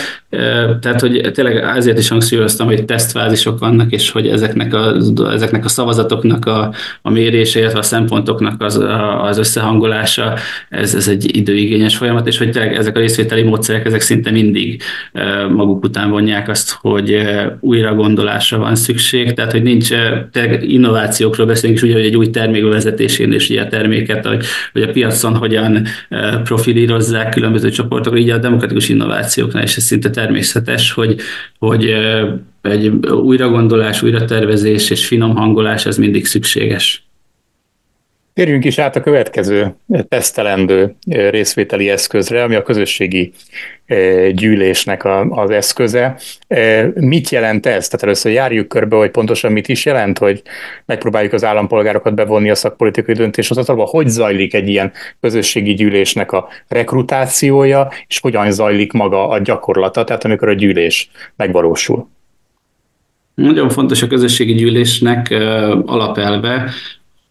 Tehát, 0.80 1.00
hogy 1.00 1.32
tényleg 1.34 1.58
ezért 1.58 2.00
is 2.00 2.08
hangsúlyoztam, 2.08 2.68
hogy 2.68 2.86
tesztfázisok 2.86 3.60
vannak, 3.60 3.92
és 3.92 4.12
hogy 4.12 4.28
ezeknek 4.28 4.74
a, 4.74 4.96
ezeknek 5.32 5.66
a 5.66 5.70
szavazatoknak 5.70 6.46
a, 6.46 6.74
a 7.02 7.10
mérése, 7.10 7.60
illetve 7.60 7.80
a 7.80 7.84
szempontoknak 7.84 8.62
az, 8.62 8.84
az 9.22 9.38
összehangolása, 9.38 10.34
ez, 10.70 10.96
ez 10.96 11.08
egy 11.08 11.38
időigényes 11.38 11.98
folyamat, 11.98 12.28
és 12.28 12.38
hogy 12.38 12.52
tényleg 12.52 12.76
ezek 12.76 12.98
a 12.98 13.00
részvételi 13.00 13.44
módszerek, 13.44 13.86
ezek 13.86 14.02
szinte 14.02 14.32
mindig 14.32 14.82
maguk 15.50 15.84
után 15.84 16.10
vonják 16.10 16.50
azt, 16.50 16.78
hogy 16.82 17.42
újra 17.60 17.96
gondolásra 17.96 18.58
van 18.58 18.76
szükség, 18.76 19.34
tehát 19.34 19.52
hogy 19.52 19.64
nincs 19.64 19.90
innovációkról 20.62 21.46
beszélünk, 21.46 21.78
és 21.78 21.84
ugye, 21.84 21.94
hogy 21.94 22.06
egy 22.06 22.18
új 22.18 22.30
termék 22.30 22.64
vezetésén 22.64 23.32
és 23.32 23.50
ugye 23.50 23.62
a 23.62 23.68
terméket, 23.68 24.26
hogy, 24.26 24.46
hogy 24.74 24.82
a 24.82 24.92
piacon 24.92 25.36
hogyan 25.36 25.86
profilírozzák 26.44 27.30
különböző 27.30 27.70
csoportok, 27.70 28.20
így 28.20 28.30
a 28.30 28.38
demokratikus 28.38 28.90
innovációknál 28.90 29.64
is 29.64 29.76
ez 29.76 29.84
szinte 29.84 30.10
természetes, 30.10 30.92
hogy, 30.92 31.16
hogy 31.60 31.94
egy 32.62 32.88
újragondolás, 33.10 34.02
újratervezés 34.02 34.90
és 34.90 35.08
finom 35.08 35.36
hangolás 35.36 35.86
az 35.86 35.98
mindig 35.98 36.26
szükséges. 36.26 37.03
Térjünk 38.34 38.66
is 38.66 38.78
át 38.78 38.96
a 38.96 39.02
következő 39.02 39.76
tesztelendő 40.08 40.96
részvételi 41.08 41.90
eszközre, 41.90 42.44
ami 42.44 42.56
a 42.56 42.64
közösségi 42.64 43.32
gyűlésnek 44.32 45.06
az 45.30 45.50
eszköze. 45.50 46.20
Mit 46.94 47.30
jelent 47.30 47.66
ez? 47.66 47.88
Tehát 47.88 48.04
először 48.04 48.32
járjuk 48.32 48.68
körbe, 48.68 48.96
hogy 48.96 49.12
pontosan 49.12 49.52
mit 49.52 49.68
is 49.68 49.86
jelent, 49.86 50.18
hogy 50.18 50.42
megpróbáljuk 50.86 51.34
az 51.34 51.44
állampolgárokat 51.44 52.16
bevonni 52.16 52.50
a 52.50 52.56
szakpolitikai 52.56 53.16
döntéshozatalba. 53.16 53.84
Hogy 53.84 54.08
zajlik 54.08 54.54
egy 54.54 54.68
ilyen 54.68 54.92
közösségi 55.22 55.74
gyűlésnek 55.74 56.32
a 56.32 56.48
rekrutációja, 56.68 57.92
és 58.08 58.20
hogyan 58.20 58.52
zajlik 58.52 58.92
maga 58.92 59.30
a 59.30 59.40
gyakorlata, 59.40 60.04
tehát 60.04 60.24
amikor 60.24 60.48
a 60.48 60.54
gyűlés 60.54 61.10
megvalósul? 61.36 62.10
Nagyon 63.36 63.70
fontos 63.70 64.02
a 64.02 64.08
közösségi 64.08 64.54
gyűlésnek 64.54 65.30
alapelve, 65.86 66.70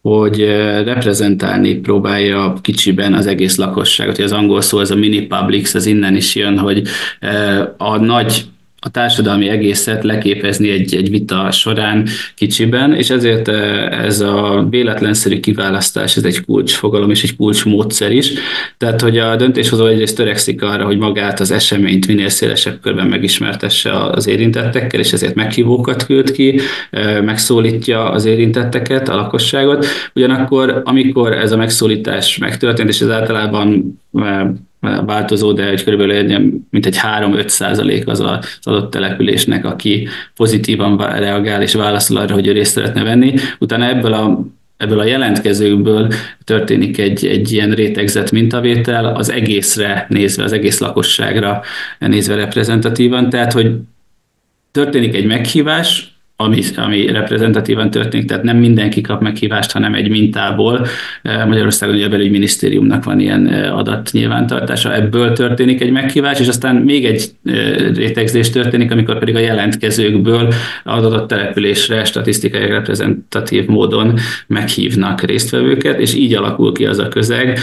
hogy 0.03 0.39
reprezentálni 0.83 1.73
próbálja 1.75 2.53
kicsiben 2.61 3.13
az 3.13 3.27
egész 3.27 3.55
lakosságot. 3.55 4.17
Az 4.17 4.31
angol 4.31 4.61
szó, 4.61 4.79
ez 4.79 4.91
a 4.91 4.95
mini 4.95 5.21
publics, 5.21 5.73
az 5.73 5.85
innen 5.85 6.15
is 6.15 6.35
jön, 6.35 6.57
hogy 6.57 6.87
a 7.77 7.97
nagy 7.97 8.45
a 8.85 8.89
társadalmi 8.89 9.49
egészet 9.49 10.03
leképezni 10.03 10.69
egy, 10.69 10.95
egy 10.95 11.09
vita 11.09 11.51
során 11.51 12.07
kicsiben, 12.35 12.93
és 12.93 13.09
ezért 13.09 13.47
eh, 13.47 14.05
ez 14.05 14.19
a 14.19 14.67
véletlenszerű 14.69 15.39
kiválasztás, 15.39 16.17
ez 16.17 16.23
egy 16.23 16.45
kulcsfogalom 16.45 17.09
és 17.09 17.23
egy 17.23 17.35
kulcsmódszer 17.35 18.11
is. 18.11 18.33
Tehát, 18.77 19.01
hogy 19.01 19.17
a 19.17 19.35
döntéshozó 19.35 19.85
egyrészt 19.85 20.15
törekszik 20.15 20.61
arra, 20.61 20.85
hogy 20.85 20.97
magát 20.97 21.39
az 21.39 21.51
eseményt 21.51 22.07
minél 22.07 22.29
szélesebb 22.29 22.79
körben 22.81 23.07
megismertesse 23.07 23.99
az 23.99 24.27
érintettekkel, 24.27 24.99
és 24.99 25.13
ezért 25.13 25.35
meghívókat 25.35 26.05
küld 26.05 26.31
ki, 26.31 26.59
eh, 26.89 27.21
megszólítja 27.21 28.11
az 28.11 28.25
érintetteket, 28.25 29.09
a 29.09 29.15
lakosságot. 29.15 29.85
Ugyanakkor, 30.15 30.81
amikor 30.85 31.33
ez 31.33 31.51
a 31.51 31.57
megszólítás 31.57 32.37
megtörtént, 32.37 32.89
és 32.89 33.01
ez 33.01 33.09
általában 33.09 33.99
eh, 34.13 34.47
változó, 35.05 35.51
de 35.51 35.69
egy 35.69 35.83
körülbelül 35.83 36.61
mint 36.69 36.85
egy 36.85 36.97
3-5 37.19 37.47
százalék 37.47 38.07
az 38.07 38.19
az 38.19 38.39
adott 38.61 38.91
településnek, 38.91 39.65
aki 39.65 40.07
pozitívan 40.35 40.97
reagál 40.97 41.61
és 41.61 41.73
válaszol 41.73 42.17
arra, 42.17 42.33
hogy 42.33 42.47
ő 42.47 42.51
részt 42.51 42.71
szeretne 42.71 43.03
venni. 43.03 43.33
Utána 43.59 43.85
ebből 43.85 44.13
a 44.13 44.45
ebből 44.77 44.99
a 44.99 45.05
jelentkezőkből 45.05 46.13
történik 46.43 46.97
egy, 46.97 47.25
egy 47.25 47.51
ilyen 47.51 47.71
rétegzett 47.71 48.31
mintavétel 48.31 49.05
az 49.05 49.31
egészre 49.31 50.05
nézve, 50.09 50.43
az 50.43 50.51
egész 50.51 50.79
lakosságra 50.79 51.61
nézve 51.99 52.35
reprezentatívan. 52.35 53.29
Tehát, 53.29 53.53
hogy 53.53 53.75
történik 54.71 55.15
egy 55.15 55.25
meghívás, 55.25 56.12
ami, 56.35 56.61
ami 56.75 57.05
reprezentatívan 57.11 57.89
történik, 57.89 58.27
tehát 58.27 58.43
nem 58.43 58.57
mindenki 58.57 59.01
kap 59.01 59.21
meghívást, 59.21 59.71
hanem 59.71 59.93
egy 59.93 60.09
mintából. 60.09 60.85
Eh, 61.21 61.45
Magyarországon 61.45 61.95
ugye 61.95 62.05
a 62.05 62.09
belügyminisztériumnak 62.09 63.03
van 63.03 63.19
ilyen 63.19 63.47
eh, 63.47 63.77
adatnyilvántartása, 63.77 64.95
ebből 64.95 65.33
történik 65.33 65.81
egy 65.81 65.91
meghívás, 65.91 66.39
és 66.39 66.47
aztán 66.47 66.75
még 66.75 67.05
egy 67.05 67.23
eh, 67.43 67.75
rétegzés 67.95 68.49
történik, 68.49 68.91
amikor 68.91 69.19
pedig 69.19 69.35
a 69.35 69.39
jelentkezőkből 69.39 70.53
adott 70.83 71.27
településre 71.27 72.03
statisztikai 72.03 72.65
reprezentatív 72.65 73.65
módon 73.65 74.13
meghívnak 74.47 75.21
résztvevőket, 75.21 75.99
és 75.99 76.15
így 76.15 76.33
alakul 76.33 76.73
ki 76.73 76.85
az 76.85 76.99
a 76.99 77.07
közeg, 77.07 77.59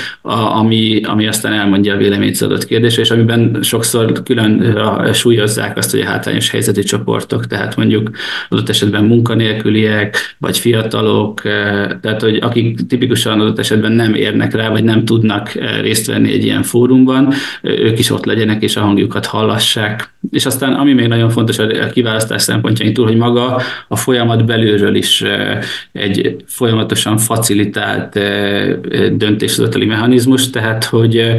ami, 0.55 1.01
ami 1.05 1.27
aztán 1.27 1.53
elmondja 1.53 1.95
a 1.95 1.97
véleményt 1.97 2.41
adott 2.41 2.67
kérdésre, 2.67 3.03
és 3.03 3.11
amiben 3.11 3.59
sokszor 3.63 4.23
külön 4.23 4.79
súlyozzák 5.13 5.77
azt, 5.77 5.91
hogy 5.91 6.01
a 6.01 6.05
hátrányos 6.05 6.51
helyzetű 6.51 6.83
csoportok, 6.83 7.47
tehát 7.47 7.77
mondjuk 7.77 8.11
adott 8.61 8.75
esetben 8.75 9.05
munkanélküliek, 9.05 10.17
vagy 10.39 10.59
fiatalok, 10.59 11.45
eh, 11.45 11.89
tehát 12.01 12.21
hogy 12.23 12.37
akik 12.37 12.87
tipikusan 12.87 13.41
adott 13.41 13.59
esetben 13.59 13.93
nem 13.93 14.15
érnek 14.15 14.55
rá, 14.55 14.69
vagy 14.69 14.85
nem 14.85 15.05
tudnak 15.05 15.55
eh, 15.55 15.81
részt 15.81 16.07
venni 16.07 16.33
egy 16.33 16.45
ilyen 16.45 16.63
fórumban, 16.63 17.33
eh, 17.63 17.79
ők 17.79 17.99
is 17.99 18.11
ott 18.11 18.25
legyenek, 18.25 18.63
és 18.63 18.77
a 18.77 18.81
hangjukat 18.81 19.27
hallassák. 19.27 20.13
És 20.31 20.47
aztán, 20.47 20.73
ami 20.73 20.93
még 20.93 21.07
nagyon 21.07 21.31
fontos 21.31 21.59
a 21.59 21.91
kiválasztás 21.93 22.43
szempontjain 22.43 22.93
túl, 22.93 23.07
hogy 23.07 23.17
maga 23.17 23.61
a 23.89 23.97
folyamat 23.97 24.45
belülről 24.45 24.95
is 24.95 25.25
egy 25.93 26.37
folyamatosan 26.47 27.19
facilitált 27.19 28.21
döntéshozatali 29.13 29.87
mechanizmus, 29.87 30.51
tehát 30.51 30.85
hogy 30.85 31.37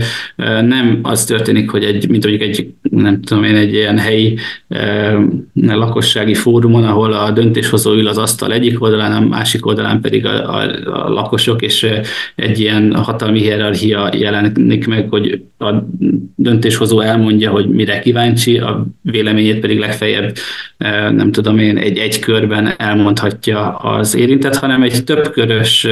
nem 0.62 1.00
az 1.02 1.26
történik, 1.26 1.70
hogy 1.70 1.84
egy, 1.84 2.10
mint 2.10 2.24
mondjuk 2.24 2.50
egy 2.50 2.74
nem 2.82 3.22
tudom 3.22 3.44
én, 3.44 3.56
egy 3.56 3.74
ilyen 3.74 3.98
helyi 3.98 4.38
lakossági 5.54 6.34
fórumon, 6.34 6.84
ahol 6.84 7.11
a 7.12 7.32
döntéshozó 7.32 7.94
ül 7.94 8.08
az 8.08 8.18
asztal 8.18 8.52
egyik 8.52 8.82
oldalán, 8.82 9.12
a 9.12 9.28
másik 9.28 9.66
oldalán 9.66 10.02
pedig 10.02 10.26
a, 10.26 10.56
a, 10.56 10.62
a 10.86 11.10
lakosok, 11.10 11.62
és 11.62 11.88
egy 12.36 12.60
ilyen 12.60 12.96
hatalmi 12.96 13.40
hierarchia 13.40 14.10
jelenik 14.14 14.88
meg, 14.88 15.10
hogy 15.10 15.42
a 15.58 15.74
döntéshozó 16.36 17.00
elmondja, 17.00 17.52
hogy 17.52 17.70
mire 17.70 18.00
kíváncsi, 18.00 18.58
a 18.58 18.86
véleményét 19.02 19.60
pedig 19.60 19.80
legfeljebb, 19.80 20.36
nem 21.12 21.32
tudom 21.32 21.58
én, 21.58 21.78
egy 21.78 21.98
egy 21.98 22.20
körben 22.20 22.74
elmondhatja 22.78 23.76
az 23.76 24.16
érintett, 24.16 24.56
hanem 24.56 24.84
egy 24.84 25.04
többkörös 25.04 25.88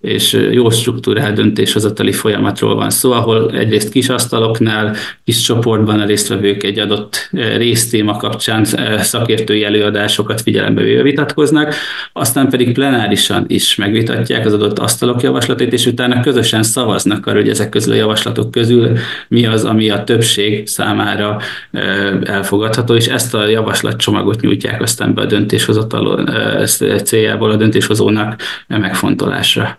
és 0.00 0.48
jó 0.50 0.70
struktúrált 0.70 1.34
döntéshozatali 1.34 2.12
folyamatról 2.12 2.74
van 2.74 2.90
szó, 2.90 3.12
ahol 3.12 3.50
egyrészt 3.50 3.90
kis 3.90 4.08
asztaloknál, 4.08 4.96
kis 5.24 5.40
csoportban 5.40 6.00
a 6.00 6.06
résztvevők 6.06 6.62
egy 6.62 6.78
adott 6.78 7.28
résztéma 7.56 8.16
kapcsán 8.16 8.64
szakértői 8.98 9.64
előadásokat 9.64 10.42
figyelembe 10.54 10.82
véve 10.82 11.02
vitatkoznak, 11.02 11.74
aztán 12.12 12.48
pedig 12.48 12.72
plenárisan 12.72 13.44
is 13.48 13.74
megvitatják 13.74 14.46
az 14.46 14.52
adott 14.52 14.78
asztalok 14.78 15.22
javaslatét, 15.22 15.72
és 15.72 15.86
utána 15.86 16.20
közösen 16.20 16.62
szavaznak 16.62 17.26
arra, 17.26 17.36
hogy 17.36 17.48
ezek 17.48 17.68
közül 17.68 17.92
a 17.92 17.96
javaslatok 17.96 18.50
közül 18.50 18.96
mi 19.28 19.46
az, 19.46 19.64
ami 19.64 19.90
a 19.90 20.04
többség 20.04 20.66
számára 20.66 21.40
elfogadható, 22.24 22.94
és 22.94 23.06
ezt 23.06 23.34
a 23.34 23.46
javaslatcsomagot 23.46 24.40
nyújtják 24.40 24.82
aztán 24.82 25.14
be 25.14 25.22
a 25.22 25.24
döntéshozatal 25.24 26.24
céljából 27.04 27.50
a 27.50 27.56
döntéshozónak 27.56 28.40
megfontolásra. 28.68 29.78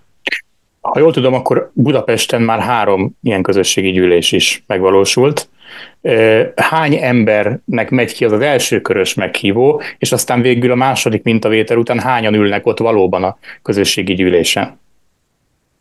Ha 0.82 1.00
jól 1.00 1.14
tudom, 1.14 1.34
akkor 1.34 1.72
Budapesten 1.74 2.42
már 2.42 2.60
három 2.60 3.18
ilyen 3.24 3.44
közösségi 3.44 3.92
gyűlés 3.92 4.32
is 4.32 4.64
megvalósult. 4.68 5.50
Hány 6.56 6.96
embernek 7.02 7.90
megy 7.90 8.14
ki 8.14 8.26
az 8.26 8.32
az 8.32 8.40
első 8.40 8.82
körös 8.82 9.14
meghívó, 9.14 9.82
és 9.98 10.12
aztán 10.12 10.42
végül 10.42 10.72
a 10.72 10.76
második 10.76 11.24
mintavétel 11.24 11.78
után 11.78 12.00
hányan 12.00 12.34
ülnek 12.34 12.66
ott 12.66 12.80
valóban 12.80 13.24
a 13.24 13.38
közösségi 13.62 14.14
gyűlésen? 14.14 14.80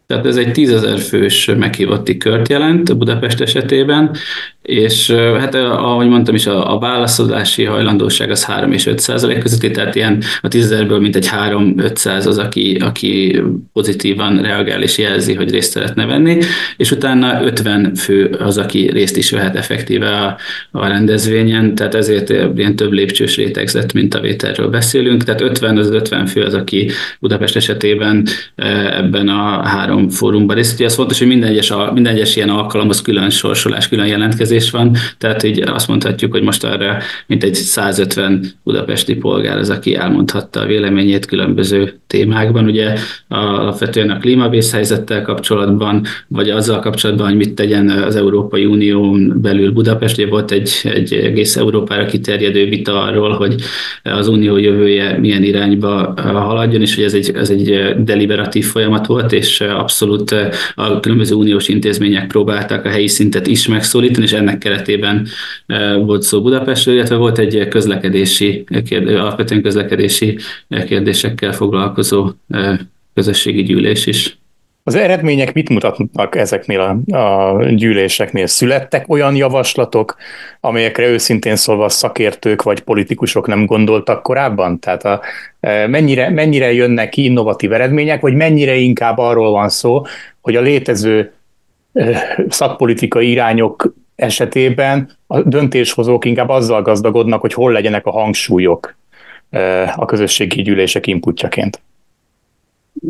Tehát 0.07 0.27
ez 0.27 0.37
egy 0.37 0.53
tízezer 0.53 0.99
fős 0.99 1.51
meghívotti 1.57 2.17
kört 2.17 2.49
jelent 2.49 2.97
Budapest 2.97 3.41
esetében, 3.41 4.17
és 4.65 5.11
hát 5.11 5.55
ahogy 5.55 6.09
mondtam 6.09 6.35
is, 6.35 6.47
a, 6.47 6.75
a 6.75 6.79
válaszadási 6.79 7.65
hajlandóság 7.65 8.31
az 8.31 8.45
3 8.45 8.73
és 8.73 8.87
5 8.87 8.99
százalék 8.99 9.39
közötti, 9.39 9.71
tehát 9.71 9.95
ilyen 9.95 10.23
a 10.41 10.49
tízezerből 10.49 11.01
mint 11.01 11.17
egy 11.17 11.29
3-500 11.49 12.27
az, 12.27 12.39
aki, 12.39 12.77
aki 12.81 13.43
pozitívan 13.73 14.43
reagál 14.43 14.83
és 14.83 14.99
jelzi, 14.99 15.35
hogy 15.35 15.51
részt 15.51 15.71
szeretne 15.71 16.07
venni, 16.07 16.39
és 16.77 16.91
utána 16.91 17.43
50 17.43 17.95
fő 17.95 18.37
az, 18.39 18.59
aki 18.59 18.91
részt 18.91 19.17
is 19.17 19.31
vehet 19.31 19.57
effektíve 19.57 20.11
a, 20.11 20.37
a 20.71 20.87
rendezvényen, 20.87 21.75
tehát 21.75 21.95
ezért 21.95 22.31
ilyen 22.57 22.77
több 22.77 22.93
lépcsős 22.93 23.37
rétegzett 23.37 23.93
mintavételről 23.93 24.69
beszélünk, 24.69 25.25
tehát 25.25 25.41
50 25.41 25.77
az 25.77 25.91
50 25.91 26.27
fő 26.27 26.43
az, 26.43 26.55
aki 26.55 26.91
Budapest 27.21 27.57
esetében 27.57 28.27
ebben 28.91 29.29
a 29.29 29.67
három 29.67 30.09
fórumban 30.09 30.57
részt. 30.57 30.75
Ugye 30.75 30.85
az 30.85 30.95
fontos, 30.95 31.19
hogy 31.19 31.29
minden 31.29 31.49
egyes, 31.49 31.73
minden 31.93 32.15
egyes 32.15 32.37
ilyen 32.37 32.49
alkalomhoz 32.49 33.03
külön 33.03 33.31
sorsolás, 33.31 33.89
külön 33.89 34.07
jelentkezés 34.07 34.53
érzés 34.55 34.71
van, 34.71 34.97
tehát 35.19 35.43
így 35.43 35.63
azt 35.67 35.89
mondhatjuk, 35.89 36.33
hogy 36.33 36.43
most 36.43 36.65
arra 36.65 36.99
mint 37.27 37.45
egy 37.45 37.55
150 37.55 38.45
budapesti 38.65 39.15
polgár 39.15 39.57
az, 39.57 39.71
aki 39.71 39.95
elmondhatta 39.95 40.61
a 40.61 40.67
véleményét 40.67 41.27
különböző 41.27 41.99
témákban, 42.07 42.65
ugye 42.65 42.95
alapvetően 43.29 44.11
a 44.11 44.19
klímavészhelyzettel 44.19 45.23
kapcsolatban, 45.23 46.05
vagy 46.29 46.51
azzal 46.51 46.81
kapcsolatban, 46.81 47.27
hogy 47.27 47.37
mit 47.37 47.55
tegyen 47.55 47.89
az 47.89 48.17
Európai 48.17 48.65
Unión 48.65 49.41
belül 49.41 49.73
Budapest. 49.73 50.19
Ugye 50.19 50.27
volt 50.29 50.51
egy, 50.51 50.71
egy 50.83 51.13
egész 51.13 51.57
Európára 51.57 52.05
kiterjedő 52.05 52.69
vita 52.69 53.03
arról, 53.03 53.31
hogy 53.33 53.55
az 54.03 54.29
unió 54.29 54.57
jövője 54.57 55.19
milyen 55.19 55.43
irányba 55.43 56.15
haladjon, 56.17 56.81
és 56.81 56.95
hogy 56.95 57.05
ez 57.05 57.15
egy, 57.15 57.31
ez 57.35 57.51
egy 57.51 57.95
deliberatív 58.05 58.65
folyamat 58.65 59.07
volt, 59.07 59.33
és 59.33 59.61
abszolút 59.61 60.35
a 60.75 61.01
különböző 61.01 61.35
uniós 61.35 61.69
intézmények 61.69 62.27
próbálták 62.27 62.85
a 62.85 62.89
helyi 62.89 63.09
szintet 63.09 63.47
is 63.47 63.69
megszólítani, 63.69 64.25
és 64.25 64.33
ennek 64.45 64.59
keretében 64.59 65.27
volt 66.05 66.23
szó 66.23 66.43
Budapestről, 66.43 66.95
illetve 66.95 67.17
volt 67.17 67.39
egy 67.39 67.69
közlekedési, 67.69 68.65
alapvetően 69.07 69.63
közlekedési 69.63 70.39
kérdésekkel 70.87 71.53
foglalkozó 71.53 72.31
közösségi 73.15 73.63
gyűlés 73.63 74.07
is. 74.07 74.39
Az 74.87 74.95
eredmények 74.95 75.53
mit 75.53 75.69
mutatnak 75.69 76.37
ezeknél 76.37 76.81
a, 76.81 77.17
a 77.17 77.65
gyűléseknél? 77.71 78.47
Születtek 78.47 79.09
olyan 79.09 79.37
javaslatok, 79.37 80.17
amelyekre 80.61 81.09
őszintén 81.09 81.57
szólva 81.57 81.89
szakértők 81.89 82.63
vagy 82.63 82.81
politikusok 82.81 83.47
nem 83.47 83.67
gondoltak 83.67 84.23
korábban? 84.23 84.79
Tehát 84.79 85.05
a, 85.05 85.21
mennyire, 85.87 86.31
mennyire 86.31 86.73
jönnek 86.73 87.09
ki 87.09 87.25
innovatív 87.25 87.73
eredmények, 87.73 88.21
vagy 88.21 88.35
mennyire 88.35 88.75
inkább 88.75 89.19
arról 89.19 89.51
van 89.51 89.69
szó, 89.69 90.03
hogy 90.41 90.57
a 90.57 90.61
létező 90.61 91.33
szakpolitikai 92.49 93.31
irányok 93.31 93.95
esetében 94.25 95.11
a 95.27 95.43
döntéshozók 95.43 96.25
inkább 96.25 96.49
azzal 96.49 96.83
gazdagodnak, 96.83 97.41
hogy 97.41 97.53
hol 97.53 97.73
legyenek 97.73 98.07
a 98.07 98.11
hangsúlyok 98.11 98.97
a 99.97 100.05
közösségi 100.05 100.63
gyűlések 100.63 101.07
inputjaként. 101.07 101.83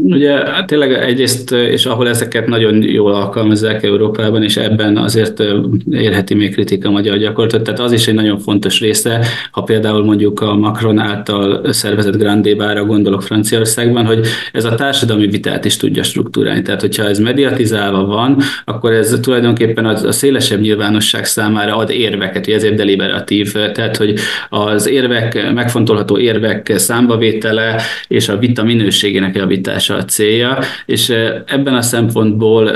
Ugye 0.03 0.33
hát 0.33 0.67
tényleg 0.67 0.93
egyrészt, 0.93 1.53
és 1.53 1.87
ahol 1.87 2.09
ezeket 2.09 2.47
nagyon 2.47 2.83
jól 2.83 3.15
alkalmazzák 3.15 3.83
Európában, 3.83 4.43
és 4.43 4.57
ebben 4.57 4.97
azért 4.97 5.43
érheti 5.91 6.35
még 6.35 6.53
kritika 6.53 6.89
a 6.89 6.91
magyar 6.91 7.17
gyakorlatot, 7.17 7.63
tehát 7.63 7.81
az 7.81 7.93
is 7.93 8.07
egy 8.07 8.15
nagyon 8.15 8.39
fontos 8.39 8.81
része, 8.81 9.27
ha 9.51 9.63
például 9.63 10.05
mondjuk 10.05 10.41
a 10.41 10.55
Macron 10.55 10.99
által 10.99 11.73
szervezett 11.73 12.17
Grand 12.17 12.43
Débára 12.43 12.85
gondolok 12.85 13.23
Franciaországban, 13.23 14.07
hogy 14.07 14.27
ez 14.53 14.65
a 14.65 14.75
társadalmi 14.75 15.27
vitát 15.27 15.65
is 15.65 15.77
tudja 15.77 16.03
struktúrálni. 16.03 16.63
Tehát, 16.63 16.81
hogyha 16.81 17.09
ez 17.09 17.19
mediatizálva 17.19 18.05
van, 18.05 18.37
akkor 18.65 18.93
ez 18.93 19.19
tulajdonképpen 19.23 19.85
a 19.85 20.13
szélesebb 20.13 20.61
nyilvánosság 20.61 21.25
számára 21.25 21.77
ad 21.77 21.91
érveket, 21.91 22.45
hogy 22.45 22.55
ezért 22.55 22.75
deliberatív. 22.75 23.53
Tehát, 23.53 23.97
hogy 23.97 24.19
az 24.49 24.89
érvek, 24.89 25.53
megfontolható 25.53 26.19
érvek 26.19 26.73
számbavétele 26.77 27.81
és 28.09 28.29
a 28.29 28.39
vita 28.39 28.65
minőségének 28.65 29.37
javítása 29.37 29.84
javítása 29.89 29.95
a 29.97 30.05
célja, 30.05 30.59
és 30.87 31.09
ebben 31.47 31.75
a 31.75 31.83
szempontból 31.83 32.67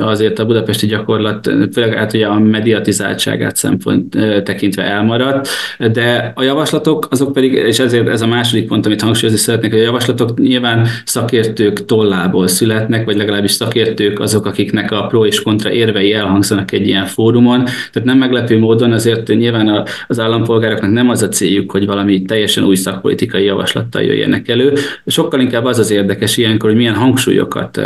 azért 0.00 0.38
a 0.38 0.46
budapesti 0.46 0.86
gyakorlat, 0.86 1.50
főleg 1.72 1.94
hát 1.94 2.12
ugye 2.14 2.26
a 2.26 2.38
mediatizáltságát 2.38 3.56
szempont 3.56 4.16
tekintve 4.44 4.82
elmaradt, 4.82 5.48
de 5.92 6.32
a 6.34 6.42
javaslatok 6.42 7.06
azok 7.10 7.32
pedig, 7.32 7.52
és 7.52 7.78
ezért 7.78 8.08
ez 8.08 8.22
a 8.22 8.26
második 8.26 8.66
pont, 8.66 8.86
amit 8.86 9.02
hangsúlyozni 9.02 9.40
szeretnék, 9.40 9.70
hogy 9.70 9.80
a 9.80 9.84
javaslatok 9.84 10.38
nyilván 10.38 10.86
szakértők 11.04 11.84
tollából 11.84 12.46
születnek, 12.46 13.04
vagy 13.04 13.16
legalábbis 13.16 13.50
szakértők 13.50 14.20
azok, 14.20 14.46
akiknek 14.46 14.92
a 14.92 15.06
pro 15.06 15.26
és 15.26 15.42
kontra 15.42 15.70
érvei 15.70 16.12
elhangzanak 16.12 16.72
egy 16.72 16.86
ilyen 16.86 17.06
fórumon. 17.06 17.64
Tehát 17.64 18.04
nem 18.04 18.18
meglepő 18.18 18.58
módon 18.58 18.92
azért 18.92 19.28
nyilván 19.28 19.86
az 20.08 20.20
állampolgároknak 20.20 20.90
nem 20.90 21.08
az 21.08 21.22
a 21.22 21.28
céljuk, 21.28 21.70
hogy 21.70 21.86
valami 21.86 22.22
teljesen 22.22 22.64
új 22.64 22.74
szakpolitikai 22.74 23.44
javaslattal 23.44 24.02
jöjjenek 24.02 24.48
elő. 24.48 24.72
Sokkal 25.06 25.40
inkább 25.40 25.64
az 25.64 25.78
az 25.78 25.90
érdek, 25.90 26.21
érdekes 26.22 26.36
ilyenkor, 26.36 26.68
hogy 26.68 26.78
milyen 26.78 26.94
hangsúlyokat 26.94 27.80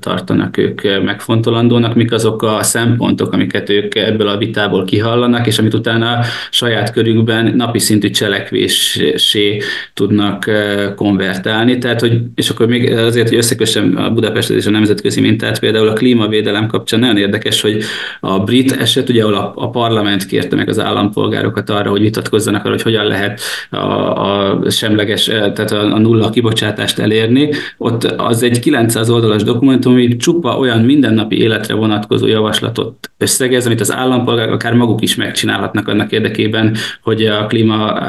tartanak 0.00 0.56
ők 0.56 1.02
megfontolandónak, 1.04 1.94
mik 1.94 2.12
azok 2.12 2.42
a 2.42 2.62
szempontok, 2.62 3.32
amiket 3.32 3.70
ők 3.70 3.94
ebből 3.94 4.28
a 4.28 4.36
vitából 4.36 4.84
kihallanak, 4.84 5.46
és 5.46 5.58
amit 5.58 5.74
utána 5.74 6.20
saját 6.50 6.92
körükben 6.92 7.56
napi 7.56 7.78
szintű 7.78 8.10
cselekvésé 8.10 9.62
tudnak 9.94 10.50
konvertálni. 10.96 11.78
Tehát, 11.78 12.00
hogy, 12.00 12.20
és 12.34 12.48
akkor 12.48 12.66
még 12.66 12.92
azért, 12.92 13.28
hogy 13.28 13.38
összekössem 13.38 13.94
a 13.96 14.10
Budapestet 14.10 14.56
és 14.56 14.66
a 14.66 14.70
nemzetközi 14.70 15.20
mintát, 15.20 15.60
például 15.60 15.88
a 15.88 15.92
klímavédelem 15.92 16.66
kapcsán 16.66 17.00
nagyon 17.00 17.16
érdekes, 17.16 17.60
hogy 17.60 17.82
a 18.20 18.38
brit 18.38 18.72
eset, 18.72 19.08
ugye 19.08 19.22
ahol 19.22 19.34
a, 19.34 19.52
a 19.54 19.70
parlament 19.70 20.26
kérte 20.26 20.56
meg 20.56 20.68
az 20.68 20.78
állampolgárokat 20.78 21.70
arra, 21.70 21.90
hogy 21.90 22.00
vitatkozzanak 22.00 22.60
arra, 22.60 22.70
hogy 22.70 22.82
hogyan 22.82 23.04
lehet 23.04 23.40
a, 23.70 23.76
a 23.76 24.70
semleges, 24.70 25.24
tehát 25.24 25.72
a, 25.72 25.94
a 25.94 25.98
nulla 25.98 26.30
kibocsátást 26.30 26.98
elérni, 26.98 27.50
ott 27.76 28.04
az 28.04 28.42
egy 28.42 28.58
900 28.58 29.10
oldalas 29.10 29.42
dokumentum, 29.42 29.92
ami 29.92 30.16
csupa 30.16 30.58
olyan 30.58 30.80
mindennapi 30.80 31.40
életre 31.40 31.74
vonatkozó 31.74 32.26
javaslatot 32.26 33.10
összegez, 33.18 33.66
amit 33.66 33.80
az 33.80 33.92
állampolgárok 33.92 34.54
akár 34.54 34.74
maguk 34.74 35.02
is 35.02 35.14
megcsinálhatnak 35.14 35.88
annak 35.88 36.12
érdekében, 36.12 36.76
hogy 37.02 37.26
a 37.26 37.46
klíma 37.46 38.00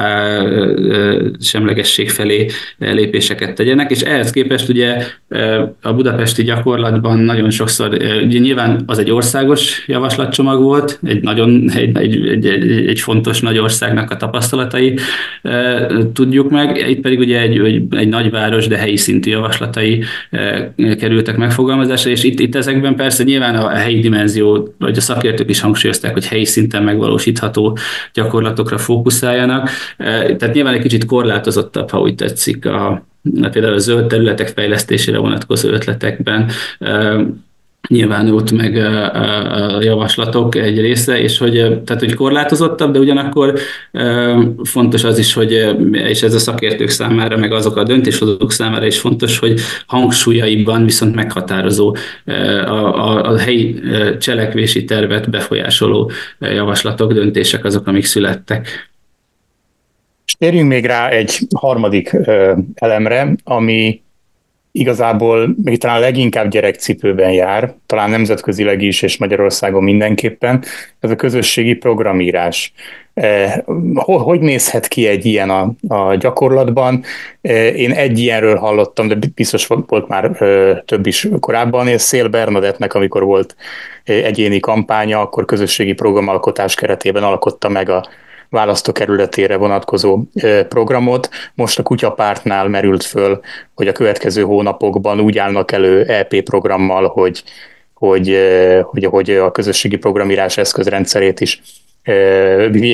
semlegesség 1.39 2.09
felé 2.09 2.47
lépéseket 2.77 3.55
tegyenek, 3.55 3.91
és 3.91 4.01
ehhez 4.01 4.31
képest 4.31 4.69
ugye 4.69 5.03
a 5.81 5.93
budapesti 5.93 6.43
gyakorlatban 6.43 7.19
nagyon 7.19 7.49
sokszor, 7.49 7.93
ugye 8.23 8.39
nyilván 8.39 8.83
az 8.85 8.99
egy 8.99 9.11
országos 9.11 9.83
javaslatcsomag 9.87 10.61
volt, 10.61 10.99
egy 11.03 11.21
nagyon, 11.21 11.69
egy, 11.75 11.97
egy, 11.97 12.27
egy, 12.27 12.87
egy, 12.87 12.99
fontos 12.99 13.41
nagy 13.41 13.57
országnak 13.57 14.11
a 14.11 14.17
tapasztalatai 14.17 14.97
tudjuk 16.13 16.49
meg, 16.49 16.89
itt 16.89 17.01
pedig 17.01 17.19
ugye 17.19 17.39
egy, 17.41 17.57
egy, 17.57 17.83
egy 17.89 18.07
nagyváros, 18.07 18.67
de 18.67 18.77
helyi 18.77 18.97
szintű 18.97 19.29
javaslat 19.29 19.48
javaslatai 19.49 20.03
kerültek 20.99 21.37
megfogalmazásra, 21.37 22.09
és 22.09 22.23
itt, 22.23 22.39
itt 22.39 22.55
ezekben 22.55 22.95
persze 22.95 23.23
nyilván 23.23 23.55
a 23.55 23.69
helyi 23.69 23.99
dimenzió, 23.99 24.73
vagy 24.77 24.97
a 24.97 25.01
szakértők 25.01 25.49
is 25.49 25.59
hangsúlyozták, 25.59 26.13
hogy 26.13 26.27
helyi 26.27 26.45
szinten 26.45 26.83
megvalósítható 26.83 27.77
gyakorlatokra 28.13 28.77
fókuszáljanak. 28.77 29.69
Tehát 29.97 30.53
nyilván 30.53 30.73
egy 30.73 30.81
kicsit 30.81 31.05
korlátozottabb, 31.05 31.89
ha 31.89 31.99
úgy 31.99 32.15
tetszik, 32.15 32.65
a, 32.65 33.05
például 33.51 33.73
a 33.73 33.77
zöld 33.77 34.07
területek 34.07 34.47
fejlesztésére 34.47 35.17
vonatkozó 35.17 35.69
ötletekben 35.69 36.49
nyilván 37.87 38.31
ott 38.31 38.51
meg 38.51 38.75
javaslatok 39.79 40.55
egy 40.55 40.79
része, 40.79 41.19
és 41.19 41.37
hogy, 41.37 41.53
tehát, 41.53 41.99
hogy 41.99 42.13
korlátozottabb, 42.13 42.93
de 42.93 42.99
ugyanakkor 42.99 43.59
fontos 44.63 45.03
az 45.03 45.17
is, 45.17 45.33
hogy, 45.33 45.75
és 45.91 46.21
ez 46.21 46.33
a 46.33 46.39
szakértők 46.39 46.89
számára, 46.89 47.37
meg 47.37 47.51
azok 47.51 47.75
a 47.75 47.83
döntéshozók 47.83 48.51
számára 48.51 48.85
is 48.85 48.99
fontos, 48.99 49.39
hogy 49.39 49.59
hangsúlyaiban 49.87 50.85
viszont 50.85 51.15
meghatározó 51.15 51.95
a, 52.25 52.31
a, 52.71 53.31
a 53.31 53.37
helyi 53.37 53.79
cselekvési 54.19 54.83
tervet 54.83 55.29
befolyásoló 55.29 56.11
javaslatok, 56.39 57.13
döntések 57.13 57.65
azok, 57.65 57.87
amik 57.87 58.05
születtek. 58.05 58.89
És 60.25 60.33
térjünk 60.33 60.69
még 60.69 60.85
rá 60.85 61.09
egy 61.09 61.39
harmadik 61.55 62.15
elemre, 62.75 63.35
ami 63.43 64.01
igazából 64.79 65.55
még 65.63 65.79
talán 65.79 65.99
leginkább 65.99 66.49
gyerekcipőben 66.49 67.31
jár, 67.31 67.73
talán 67.85 68.09
nemzetközileg 68.09 68.81
is, 68.81 69.01
és 69.01 69.17
Magyarországon 69.17 69.83
mindenképpen, 69.83 70.63
ez 70.99 71.11
a 71.11 71.15
közösségi 71.15 71.73
programírás. 71.73 72.73
Eh, 73.13 73.53
hogy 74.03 74.39
nézhet 74.39 74.87
ki 74.87 75.07
egy 75.07 75.25
ilyen 75.25 75.49
a, 75.49 75.71
a 75.87 76.15
gyakorlatban? 76.15 77.03
Eh, 77.41 77.79
én 77.79 77.91
egy 77.91 78.19
ilyenről 78.19 78.55
hallottam, 78.55 79.07
de 79.07 79.15
biztos 79.35 79.67
volt 79.67 80.07
már 80.07 80.25
eh, 80.25 80.77
több 80.85 81.05
is 81.05 81.27
korábban, 81.39 81.87
és 81.87 82.01
Szél 82.01 82.27
Bernadettnek, 82.27 82.93
amikor 82.93 83.23
volt 83.23 83.55
egyéni 84.03 84.59
kampánya, 84.59 85.21
akkor 85.21 85.45
közösségi 85.45 85.93
programalkotás 85.93 86.75
keretében 86.75 87.23
alkotta 87.23 87.69
meg 87.69 87.89
a 87.89 88.09
választókerületére 88.49 89.55
vonatkozó 89.55 90.21
programot. 90.67 91.29
Most 91.53 91.79
a 91.79 91.83
kutyapártnál 91.83 92.67
merült 92.67 93.03
föl, 93.03 93.39
hogy 93.75 93.87
a 93.87 93.91
következő 93.91 94.41
hónapokban 94.41 95.19
úgy 95.19 95.37
állnak 95.37 95.71
elő 95.71 96.03
EP 96.03 96.35
programmal, 96.41 97.07
hogy, 97.07 97.43
hogy, 97.93 98.37
hogy, 98.83 99.05
hogy 99.05 99.29
a 99.29 99.51
közösségi 99.51 99.97
programírás 99.97 100.57
eszközrendszerét 100.57 101.39
is 101.39 101.61